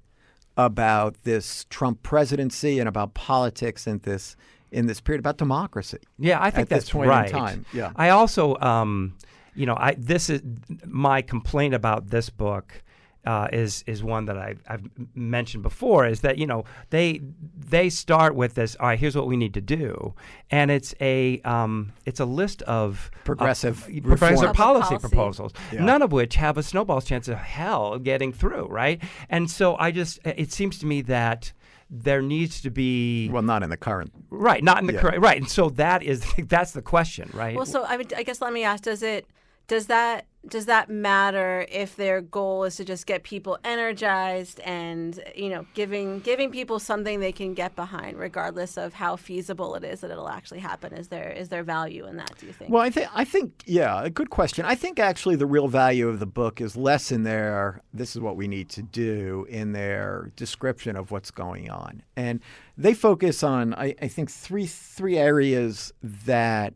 [0.55, 4.35] about this Trump presidency and about politics and this
[4.73, 5.99] in this period about democracy.
[6.17, 7.29] Yeah, I think that's right.
[7.29, 7.65] time.
[7.73, 7.91] Yeah.
[7.95, 9.15] I also, um,
[9.55, 10.41] you know, I this is
[10.85, 12.83] my complaint about this book
[13.25, 17.21] uh, is is one that I've, I've, mentioned before is that you know they
[17.57, 20.13] they start with this all right here's what we need to do
[20.51, 25.83] and it's a um, it's a list of progressive uh, progressive policy, policy, proposals yeah.
[25.83, 29.91] none of which have a snowball's chance of hell getting through right and so I
[29.91, 31.53] just it seems to me that
[31.95, 34.99] there needs to be well not in the current right not in the yeah.
[34.99, 38.23] current right and so that is that's the question right well so I mean I
[38.23, 39.27] guess let me ask does it
[39.67, 45.23] does that does that matter if their goal is to just get people energized and
[45.35, 49.85] you know giving giving people something they can get behind regardless of how feasible it
[49.85, 50.93] is that it'll actually happen?
[50.93, 52.71] Is there is there value in that do you think?
[52.71, 54.65] Well i think i think yeah a good question.
[54.65, 58.21] I think actually the real value of the book is less in their this is
[58.21, 62.03] what we need to do in their description of what's going on.
[62.17, 62.41] And
[62.77, 66.73] they focus on i, I think three three areas that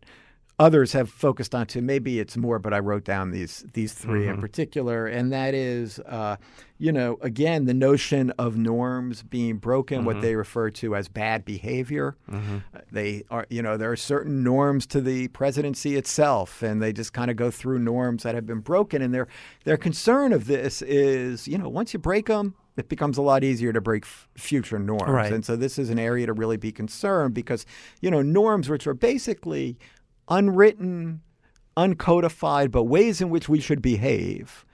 [0.59, 1.81] others have focused on too.
[1.81, 4.29] Maybe it's more, but I wrote down these these 3 mm-hmm.
[4.31, 6.37] in particular, and that is, uh,
[6.77, 10.07] you know, again, the notion of norms being broken, mm-hmm.
[10.07, 12.15] what they refer to as bad behavior.
[12.29, 12.57] Mm-hmm.
[12.75, 16.91] Uh, they are, you know, there are certain norms to the presidency itself, and they
[16.91, 19.27] just kind of go through norms that have been broken, and their
[19.63, 23.43] their concern of this is, you know, once you break them, it becomes a lot
[23.43, 25.11] easier to break f- future norms.
[25.11, 25.33] Right.
[25.33, 27.65] And so this is an area to really be concerned because,
[28.01, 29.77] you know, norms which are basically
[30.29, 31.21] unwritten,
[31.75, 34.65] uncodified, but ways in which we should behave.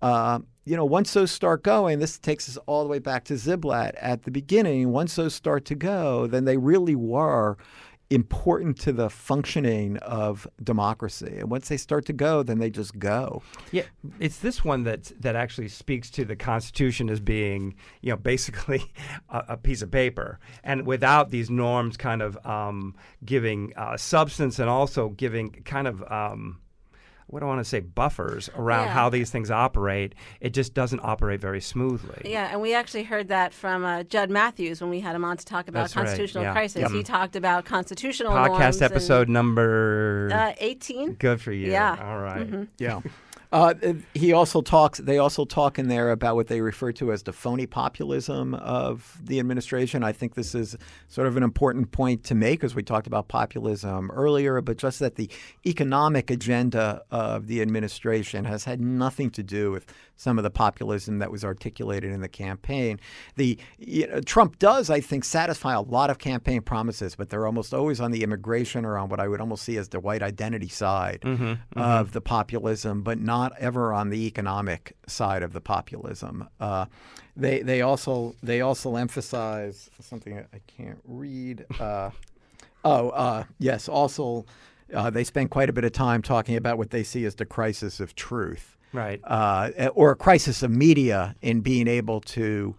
[0.00, 3.34] Uh, you know, once those start going, this takes us all the way back to
[3.34, 4.92] Ziblatt at the beginning.
[4.92, 7.56] Once those start to go, then they really were
[8.12, 11.36] important to the functioning of democracy.
[11.38, 13.42] And once they start to go, then they just go.
[13.70, 13.84] Yeah,
[14.20, 18.92] it's this one that that actually speaks to the Constitution as being, you know, basically
[19.28, 22.94] a, a piece of paper, and without these norms, kind of um,
[23.24, 26.02] giving uh, substance and also giving kind of.
[26.10, 26.58] Um,
[27.32, 28.92] what do I want to say, buffers around yeah.
[28.92, 32.30] how these things operate, it just doesn't operate very smoothly.
[32.30, 35.38] Yeah, and we actually heard that from uh, Jud Mathews when we had him on
[35.38, 36.50] to talk about That's constitutional right.
[36.50, 36.52] yeah.
[36.52, 36.80] crisis.
[36.82, 36.90] Yep.
[36.90, 41.14] He talked about constitutional podcast episode number uh, 18.
[41.14, 41.70] Good for you.
[41.70, 41.96] Yeah.
[42.02, 42.46] All right.
[42.46, 42.64] mm-hmm.
[42.76, 43.00] Yeah.
[43.52, 43.74] Uh,
[44.14, 44.98] he also talks.
[44.98, 49.18] They also talk in there about what they refer to as the phony populism of
[49.22, 50.02] the administration.
[50.02, 50.74] I think this is
[51.08, 54.62] sort of an important point to make, as we talked about populism earlier.
[54.62, 55.28] But just that the
[55.66, 59.86] economic agenda of the administration has had nothing to do with
[60.16, 63.00] some of the populism that was articulated in the campaign.
[63.36, 67.46] The you know, Trump does, I think, satisfy a lot of campaign promises, but they're
[67.46, 70.22] almost always on the immigration or on what I would almost see as the white
[70.22, 71.80] identity side mm-hmm, mm-hmm.
[71.80, 76.48] of the populism, but not ever on the economic side of the populism.
[76.60, 76.86] Uh,
[77.36, 81.66] they they also they also emphasize something I can't read.
[81.80, 82.10] Uh,
[82.84, 84.46] oh uh, yes, also.
[84.94, 87.46] Uh, they spend quite a bit of time talking about what they see as the
[87.46, 89.20] crisis of truth right?
[89.24, 92.74] Uh, or a crisis of media in being able to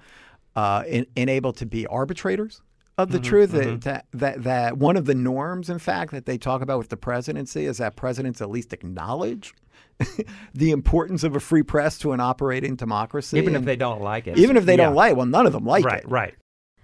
[0.56, 2.62] uh, and, and able to be arbitrators
[2.98, 3.80] of the mm-hmm, truth mm-hmm.
[3.80, 6.98] That, that that one of the norms in fact that they talk about with the
[6.98, 9.54] presidency is that presidents at least acknowledge
[10.54, 14.28] the importance of a free press to an operating democracy even if they don't like
[14.28, 14.86] it even if they yeah.
[14.86, 16.36] don't like it well none of them like right, it Right, right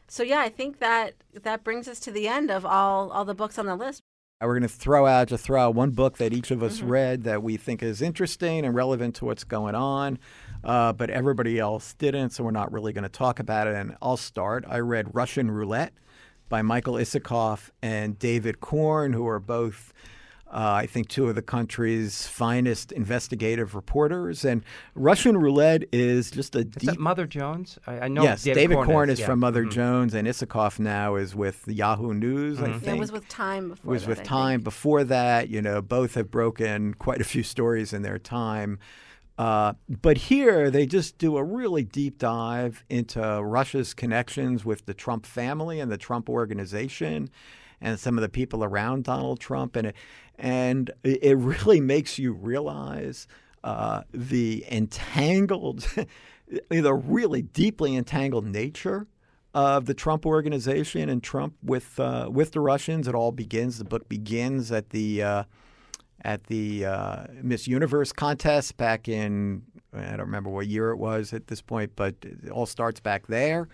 [0.07, 1.13] so yeah i think that
[1.43, 4.01] that brings us to the end of all all the books on the list
[4.41, 6.89] we're going to throw out to throw out one book that each of us mm-hmm.
[6.89, 10.17] read that we think is interesting and relevant to what's going on
[10.63, 13.75] uh, but everybody else didn't, so we're not really going to talk about it.
[13.75, 14.65] And I'll start.
[14.67, 15.93] I read Russian Roulette
[16.49, 19.93] by Michael Isikoff and David Corn, who are both.
[20.51, 24.43] Uh, I think two of the country's finest investigative reporters.
[24.43, 24.63] And
[24.95, 26.99] Russian Roulette is just a is deep.
[26.99, 27.77] Mother Jones?
[27.85, 28.23] I, I know.
[28.23, 29.71] Yes, David, David Corn, Corn is, is, from Mother mm-hmm.
[29.71, 32.57] Jones, and Isikoff now is with Yahoo News.
[32.57, 32.65] Mm-hmm.
[32.65, 33.91] I think yeah, it was with Time before.
[33.91, 35.49] Was that, with Time before that.
[35.49, 38.79] You know, both have broken quite a few stories in their time.
[39.37, 44.93] Uh, but here they just do a really deep dive into Russia's connections with the
[44.93, 47.29] Trump family and the Trump organization
[47.81, 49.75] and some of the people around Donald Trump.
[49.75, 49.95] And it,
[50.37, 53.27] and it really makes you realize
[53.63, 55.87] uh, the entangled,
[56.69, 59.07] the really deeply entangled nature
[59.53, 63.07] of the Trump organization and Trump with uh, with the Russians.
[63.07, 63.79] It all begins.
[63.79, 65.43] The book begins at the uh,
[66.21, 69.63] at the uh, Miss Universe contest back in,
[69.93, 73.27] I don't remember what year it was at this point, but it all starts back
[73.27, 73.67] there.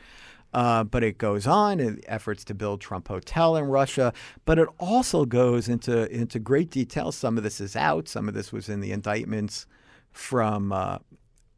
[0.56, 4.14] Uh, but it goes on in efforts to build Trump Hotel in Russia.
[4.46, 7.12] But it also goes into into great detail.
[7.12, 8.08] Some of this is out.
[8.08, 9.68] Some of this was in the indictments
[10.14, 11.00] from uh,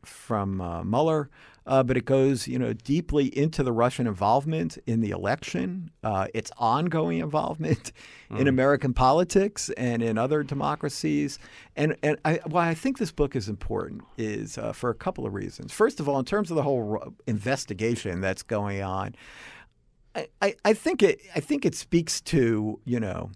[0.03, 1.29] from uh, Mueller
[1.67, 6.27] uh, but it goes, you know, deeply into the Russian involvement in the election, uh,
[6.33, 7.91] its ongoing involvement
[8.31, 8.39] mm.
[8.39, 11.37] in American politics and in other democracies.
[11.75, 15.25] And and I, why I think this book is important is uh, for a couple
[15.25, 15.73] of reasons.
[15.73, 19.13] First of all, in terms of the whole investigation that's going on,
[20.15, 23.29] I, I, I think it I think it speaks to you know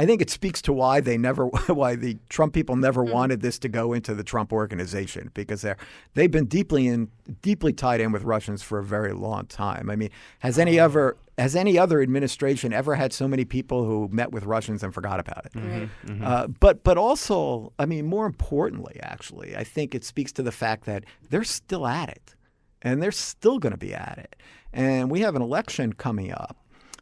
[0.00, 3.12] I think it speaks to why they never, why the Trump people never mm-hmm.
[3.12, 5.76] wanted this to go into the Trump organization because they're
[6.14, 7.10] they've been deeply in,
[7.42, 9.90] deeply tied in with Russians for a very long time.
[9.90, 14.08] I mean, has any ever has any other administration ever had so many people who
[14.10, 15.52] met with Russians and forgot about it?
[15.52, 16.12] Mm-hmm.
[16.12, 16.24] Mm-hmm.
[16.24, 20.52] Uh, but but also, I mean, more importantly, actually, I think it speaks to the
[20.52, 22.34] fact that they're still at it,
[22.80, 24.36] and they're still going to be at it.
[24.72, 26.56] And we have an election coming up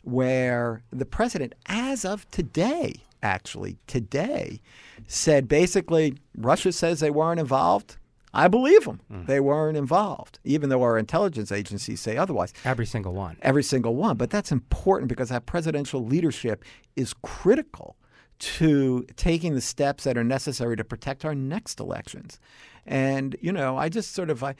[0.08, 4.60] where the president, as of today, actually today,
[5.06, 7.96] said basically Russia says they weren't involved.
[8.34, 9.00] I believe them.
[9.10, 9.26] Mm.
[9.26, 12.52] They weren't involved, even though our intelligence agencies say otherwise.
[12.64, 13.36] Every single one.
[13.42, 14.16] Every single one.
[14.16, 17.96] But that's important because that presidential leadership is critical
[18.38, 22.38] to taking the steps that are necessary to protect our next elections.
[22.86, 24.42] And, you know, I just sort of.
[24.44, 24.54] I,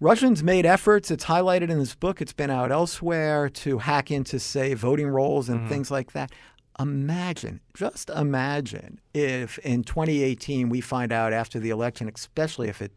[0.00, 4.38] Russians made efforts, it's highlighted in this book, it's been out elsewhere, to hack into,
[4.38, 5.68] say, voting rolls and mm-hmm.
[5.68, 6.32] things like that.
[6.80, 12.92] Imagine, just imagine if in 2018 we find out after the election, especially if it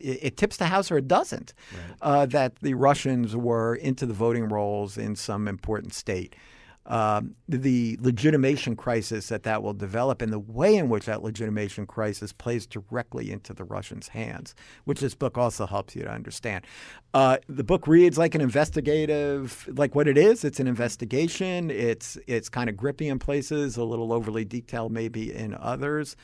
[0.00, 1.96] it, tips the House or it doesn't, right.
[2.00, 6.34] uh, that the Russians were into the voting rolls in some important state
[6.90, 11.86] um, the legitimation crisis that that will develop and the way in which that legitimation
[11.86, 16.66] crisis plays directly into the Russians' hands, which this book also helps you to understand.
[17.14, 20.44] Uh, the book reads like an investigative, like what it is.
[20.44, 21.70] It's an investigation.
[21.70, 26.16] It's it's kind of grippy in places, a little overly detailed maybe in others.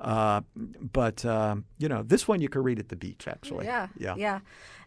[0.00, 0.40] Uh,
[0.80, 3.28] but uh, you know, this one you could read at the beach.
[3.28, 4.40] Actually, yeah, yeah, yeah.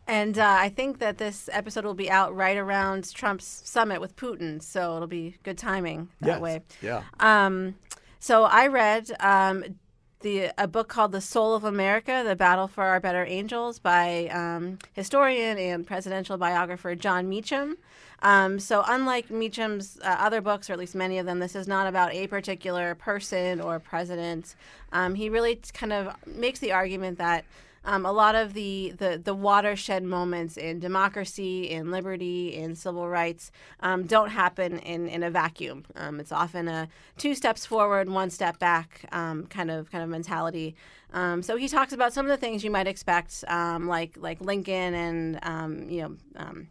[0.08, 4.16] And uh, I think that this episode will be out right around Trump's summit with
[4.16, 6.40] Putin, so it'll be good timing that yes.
[6.40, 6.62] way.
[6.82, 7.04] Yeah.
[7.20, 7.76] Um,
[8.20, 9.66] so I read um,
[10.22, 14.28] the a book called "The Soul of America: The Battle for Our Better Angels" by
[14.28, 17.78] um, historian and presidential biographer Jon Meacham.
[18.24, 21.68] Um, so, unlike Meacham's uh, other books, or at least many of them, this is
[21.68, 24.56] not about a particular person or president.
[24.92, 27.46] Um, he really kind of makes the argument that
[27.88, 33.08] um, a lot of the, the, the watershed moments in democracy, in liberty, in civil
[33.08, 35.86] rights um, don't happen in, in a vacuum.
[35.96, 40.10] Um, it's often a two steps forward, one step back um, kind of kind of
[40.10, 40.76] mentality.
[41.14, 44.42] Um, so he talks about some of the things you might expect, um, like like
[44.42, 44.94] Lincoln
[45.42, 46.02] and you
[46.36, 46.66] know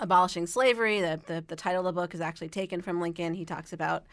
[0.00, 1.00] abolishing slavery.
[1.00, 3.34] The, the, the title of the book is actually taken from Lincoln.
[3.34, 4.04] He talks about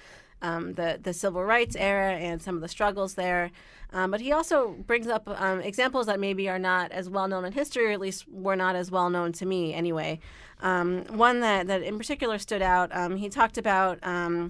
[0.41, 3.51] um, the the civil rights era and some of the struggles there.
[3.93, 7.45] Um, but he also brings up um, examples that maybe are not as well known
[7.45, 10.19] in history, or at least were not as well known to me anyway.
[10.61, 13.99] Um, one that, that in particular stood out, um, he talked about.
[14.03, 14.49] Um,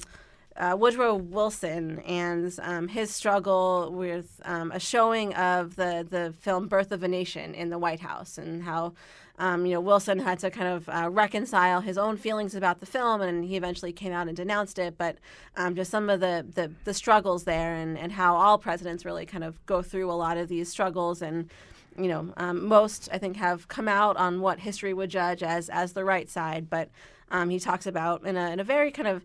[0.57, 7.03] uh, Woodrow Wilson and his struggle with a showing of the, the film Birth of
[7.03, 8.93] a Nation in the White House and how
[9.37, 12.85] um, you know, Wilson had to kind of uh, reconcile his own feelings about the
[12.85, 14.97] film, and he eventually came out and denounced it.
[14.97, 15.17] But
[15.57, 19.25] um, just some of the, the, the struggles there, and, and how all presidents really
[19.25, 21.49] kind of go through a lot of these struggles, and
[21.97, 25.69] you know, um, most I think have come out on what history would judge as
[25.69, 26.69] as the right side.
[26.69, 26.89] But
[27.29, 29.23] um, he talks about in a in a very kind of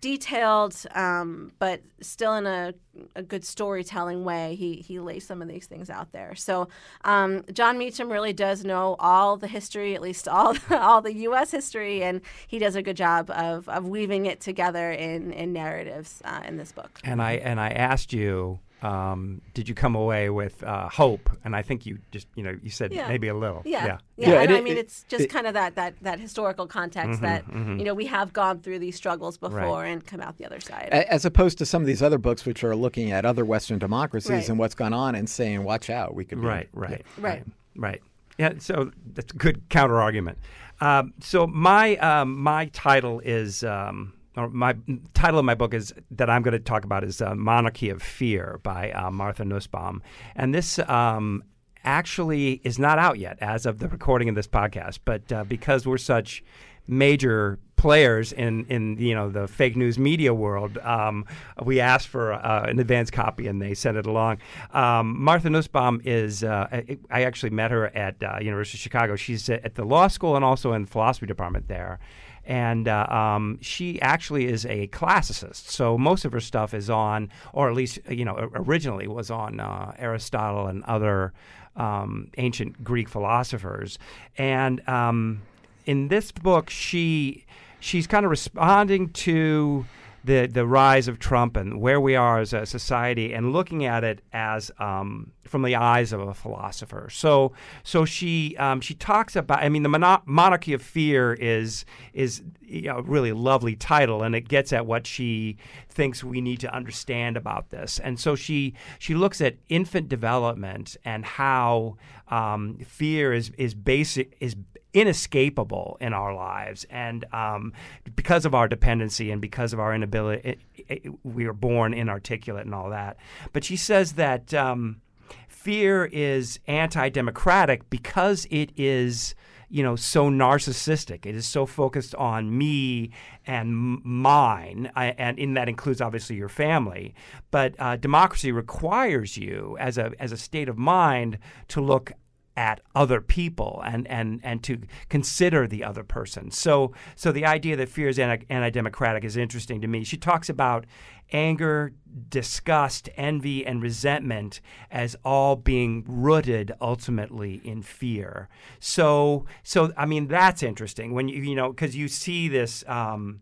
[0.00, 2.74] detailed, um, but still in a,
[3.16, 4.54] a, good storytelling way.
[4.54, 6.34] He he lays some of these things out there.
[6.34, 6.68] So
[7.04, 11.50] um, Jon Meacham really does know all the history, at least all all the U.S.
[11.50, 16.20] history, and he does a good job of, of weaving it together in in narratives
[16.24, 17.00] uh, in this book.
[17.04, 21.30] And I and I asked you um, did you come away with uh, hope?
[21.42, 23.08] And I think you just, you know, you said yeah.
[23.08, 23.62] maybe a little.
[23.64, 24.28] Yeah, yeah, yeah.
[24.28, 26.66] yeah and it, I mean, it, it's just it, kind of that that that historical
[26.66, 27.78] context mm-hmm, that mm-hmm.
[27.78, 29.88] you know we have gone through these struggles before right.
[29.88, 30.90] and come out the other side.
[30.90, 34.30] As opposed to some of these other books, which are looking at other Western democracies
[34.30, 34.48] right.
[34.50, 37.42] and what's gone on and saying, "Watch out, we could." Be, right, right, right,
[37.76, 38.02] right.
[38.36, 38.52] Yeah.
[38.58, 40.36] So that's a good counter argument.
[40.82, 43.64] Um, so my um, my title is.
[43.64, 44.76] Um, or my
[45.14, 48.02] title of my book is that I'm going to talk about is uh, Monarchy of
[48.02, 50.02] Fear by uh, Martha Nussbaum,
[50.34, 51.44] and this um,
[51.84, 55.00] actually is not out yet as of the recording of this podcast.
[55.04, 56.42] But uh, because we're such
[56.86, 61.26] major players in in you know the fake news media world, um,
[61.62, 64.38] we asked for uh, an advance copy and they sent it along.
[64.72, 69.16] Um, Martha Nussbaum is uh, I actually met her at uh, University of Chicago.
[69.16, 71.98] She's at the law school and also in the philosophy department there
[72.46, 75.68] and uh, um, she actually is a classicist.
[75.68, 79.60] So most of her stuff is on, or at least you know, originally was on
[79.60, 81.32] uh, Aristotle and other
[81.76, 83.98] um, ancient Greek philosophers.
[84.36, 85.42] And um,
[85.86, 87.44] in this book, she
[87.80, 89.84] she's kind of responding to
[90.24, 94.02] the the rise of Trump and where we are as a society, and looking at
[94.04, 97.08] it as um, from the eyes of a philosopher.
[97.10, 97.52] So
[97.82, 99.62] so she um, she talks about.
[99.62, 104.22] I mean, the mono- monarchy of fear is is you know, a really lovely title,
[104.22, 105.58] and it gets at what she
[105.88, 107.98] thinks we need to understand about this.
[107.98, 111.96] And so she she looks at infant development and how
[112.28, 114.56] um, fear is is basic is
[114.94, 116.86] inescapable in our lives.
[116.88, 117.72] And um,
[118.16, 122.64] because of our dependency and because of our inability, it, it, we are born inarticulate
[122.64, 123.18] and all that.
[123.52, 125.02] But she says that um,
[125.48, 129.34] fear is anti democratic because it is
[129.70, 133.10] you know so narcissistic it is so focused on me
[133.46, 133.74] and
[134.04, 137.14] mine I, and in that includes obviously your family
[137.50, 141.38] but uh, democracy requires you as a as a state of mind
[141.68, 142.12] to look
[142.56, 144.78] at other people and, and, and to
[145.08, 146.50] consider the other person.
[146.50, 150.04] So, so the idea that fear is anti democratic is interesting to me.
[150.04, 150.86] She talks about
[151.32, 151.92] anger,
[152.28, 158.48] disgust, envy, and resentment as all being rooted ultimately in fear.
[158.78, 162.84] So, so I mean, that's interesting when you, you know, because you see this.
[162.86, 163.40] Um,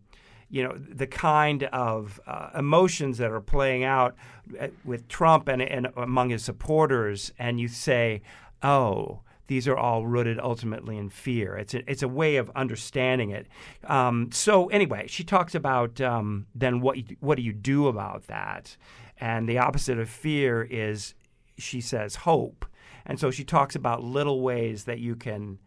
[0.49, 4.15] you know the kind of uh, emotions that are playing out
[4.59, 8.21] uh, with Trump and, and among his supporters, and you say,
[8.63, 11.55] oh, these are all rooted ultimately in fear.
[11.57, 13.47] It's a, it's a way of understanding it.
[13.85, 18.27] Um, so anyway, she talks about um, then what you, what do you do about
[18.27, 18.77] that?
[19.19, 21.13] And the opposite of fear is,
[21.57, 22.65] she says, hope.
[23.05, 25.59] And so she talks about little ways that you can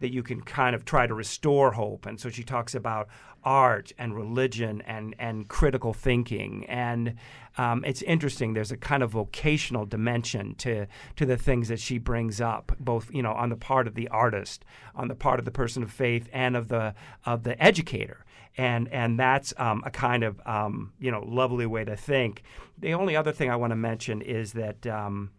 [0.00, 2.06] that you can kind of try to restore hope.
[2.06, 3.08] And so she talks about
[3.44, 6.64] art and religion and, and critical thinking.
[6.66, 7.14] And
[7.58, 8.54] um, it's interesting.
[8.54, 10.86] There's a kind of vocational dimension to,
[11.16, 14.08] to the things that she brings up, both you know on the part of the
[14.08, 14.64] artist,
[14.94, 18.24] on the part of the person of faith, and of the of the educator.
[18.56, 22.42] And and that's um, a kind of um, you know lovely way to think.
[22.78, 25.30] The only other thing I want to mention is that um,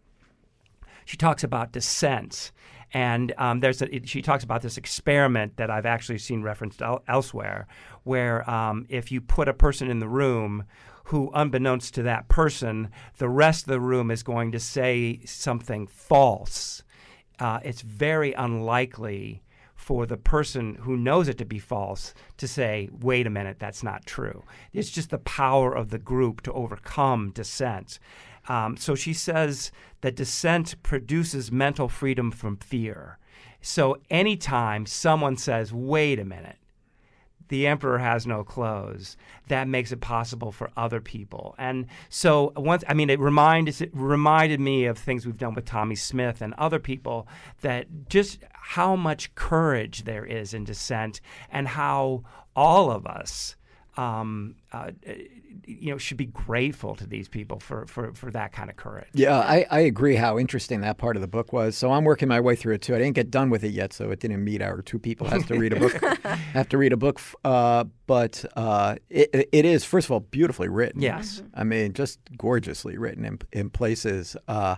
[1.04, 2.52] she talks about dissents
[2.92, 7.02] and um, there's a, she talks about this experiment that I've actually seen referenced el-
[7.08, 7.66] elsewhere,
[8.04, 10.64] where um, if you put a person in the room
[11.04, 15.86] who, unbeknownst to that person, the rest of the room is going to say something
[15.86, 16.82] false,
[17.38, 19.42] uh, it's very unlikely
[19.82, 23.82] for the person who knows it to be false to say, wait a minute, that's
[23.82, 24.44] not true.
[24.72, 27.98] It's just the power of the group to overcome dissent.
[28.46, 29.72] Um, so she says
[30.02, 33.18] that dissent produces mental freedom from fear.
[33.60, 36.58] So anytime someone says, wait a minute,
[37.52, 39.14] the emperor has no clothes,
[39.48, 41.54] that makes it possible for other people.
[41.58, 45.66] And so once I mean it reminded it reminded me of things we've done with
[45.66, 47.28] Tommie Smith and other people
[47.60, 52.24] that just how much courage there is in dissent and how
[52.56, 53.56] all of us
[53.98, 54.92] um, uh,
[55.66, 59.08] you know, should be grateful to these people for, for, for that kind of courage.
[59.12, 61.76] Yeah, I, I agree how interesting that part of the book was.
[61.76, 62.94] So I'm working my way through it too.
[62.94, 65.44] I didn't get done with it yet, so it didn't meet our two people has
[65.46, 65.92] to read a book.
[66.52, 70.68] have to read a book, uh, but uh, it, it is first of all beautifully
[70.68, 71.00] written.
[71.00, 74.36] Yes, I mean just gorgeously written in, in places.
[74.48, 74.76] Uh,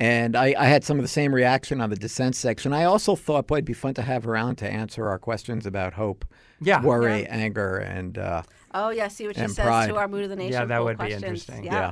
[0.00, 2.72] and I, I, had some of the same reaction on the dissent section.
[2.72, 5.66] I also thought, boy, it'd be fun to have her on to answer our questions
[5.66, 6.24] about hope,
[6.58, 6.82] yeah.
[6.82, 7.28] worry, yeah.
[7.28, 8.42] anger, and uh,
[8.74, 9.88] oh yeah, see what she says pride.
[9.88, 10.52] to our mood of the nation.
[10.52, 11.22] Yeah, that would questions.
[11.22, 11.64] be interesting.
[11.64, 11.72] yeah.
[11.72, 11.90] yeah.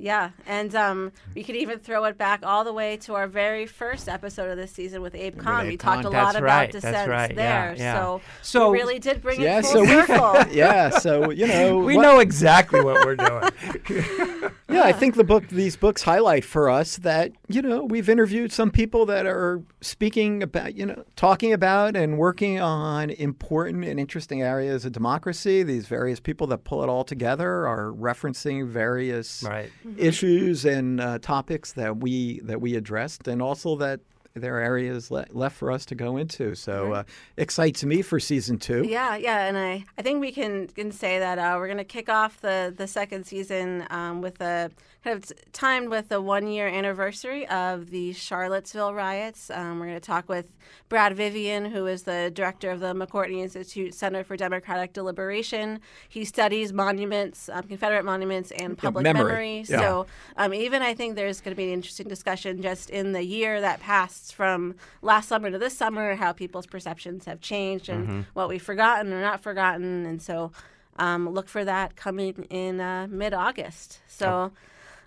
[0.00, 3.66] Yeah, and um, we could even throw it back all the way to our very
[3.66, 5.66] first episode of this season with Abe Kahn.
[5.66, 6.70] We talked a lot That's about right.
[6.70, 7.34] dissents right.
[7.34, 7.94] there, Yeah, yeah.
[8.00, 10.44] so So- we really did bring yeah, it full so we, circle.
[10.52, 14.50] yeah, so you know, we what- know exactly what we're doing.
[14.70, 18.52] Yeah, I think the book, these books highlight for us that you know we've interviewed
[18.52, 23.98] some people that are speaking about, you know, talking about and working on important and
[23.98, 25.62] interesting areas of democracy.
[25.62, 29.70] These various people that pull it all together are referencing various right.
[29.96, 34.00] Issues and uh, topics that we that we addressed, and also that
[34.34, 36.54] there are areas le- left for us to go into.
[36.54, 37.02] So uh,
[37.36, 38.84] excites me for season two.
[38.84, 41.84] Yeah, yeah, and I, I think we can can say that uh, we're going to
[41.84, 44.70] kick off the the second season um, with a
[45.04, 49.50] kind of timed with the one year anniversary of the Charlottesville riots.
[49.50, 50.46] Um, we're going to talk with
[50.88, 55.80] Brad Vivian, who is the director of the McCourtney Institute Center for Democratic Deliberation.
[56.08, 59.64] He studies monuments, um, Confederate monuments, and public memory.
[59.68, 59.78] Yeah.
[59.78, 60.06] So
[60.36, 63.60] um, even I think there's going to be an interesting discussion just in the year
[63.60, 68.48] that passed from last summer to this summer, how people's perceptions have changed and what
[68.48, 70.06] we've forgotten or not forgotten.
[70.06, 70.52] And so
[70.96, 74.00] um, look for that coming in uh, mid August.
[74.08, 74.52] So.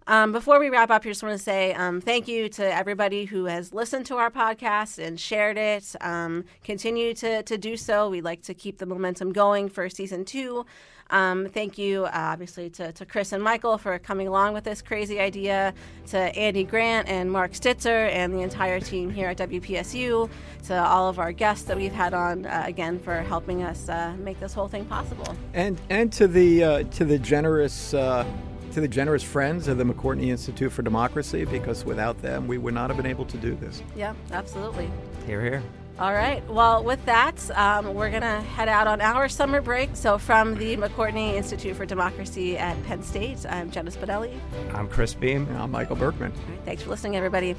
[0.07, 3.25] Um, before we wrap up, I just want to say um, thank you to everybody
[3.25, 5.95] who has listened to our podcast and shared it.
[6.01, 8.09] Um, continue to, to do so.
[8.09, 10.65] We'd like to keep the momentum going for season two.
[11.11, 14.81] Um, thank you, uh, obviously, to, to Chris and Michael for coming along with this
[14.81, 15.73] crazy idea,
[16.07, 20.29] to Andy Grant and Mark Stitzer and the entire team here at WPSU,
[20.63, 24.15] to all of our guests that we've had on, uh, again, for helping us uh,
[24.19, 25.35] make this whole thing possible.
[25.53, 28.25] and and to the uh, to the generous uh,
[28.71, 32.73] to the generous friends of the McCourtney Institute for Democracy, because without them, we would
[32.73, 33.83] not have been able to do this.
[33.95, 34.89] Yeah, absolutely.
[35.25, 35.63] Here, here.
[36.01, 36.43] All right.
[36.49, 39.91] Well, with that, um, we're going to head out on our summer break.
[39.93, 44.35] So, from the McCourtney Institute for Democracy at Penn State, I'm Jenna Spinelli.
[44.73, 45.47] I'm Chris Beem.
[45.47, 46.31] And I'm Michael Berkman.
[46.31, 47.55] All right, thanks for listening, everybody.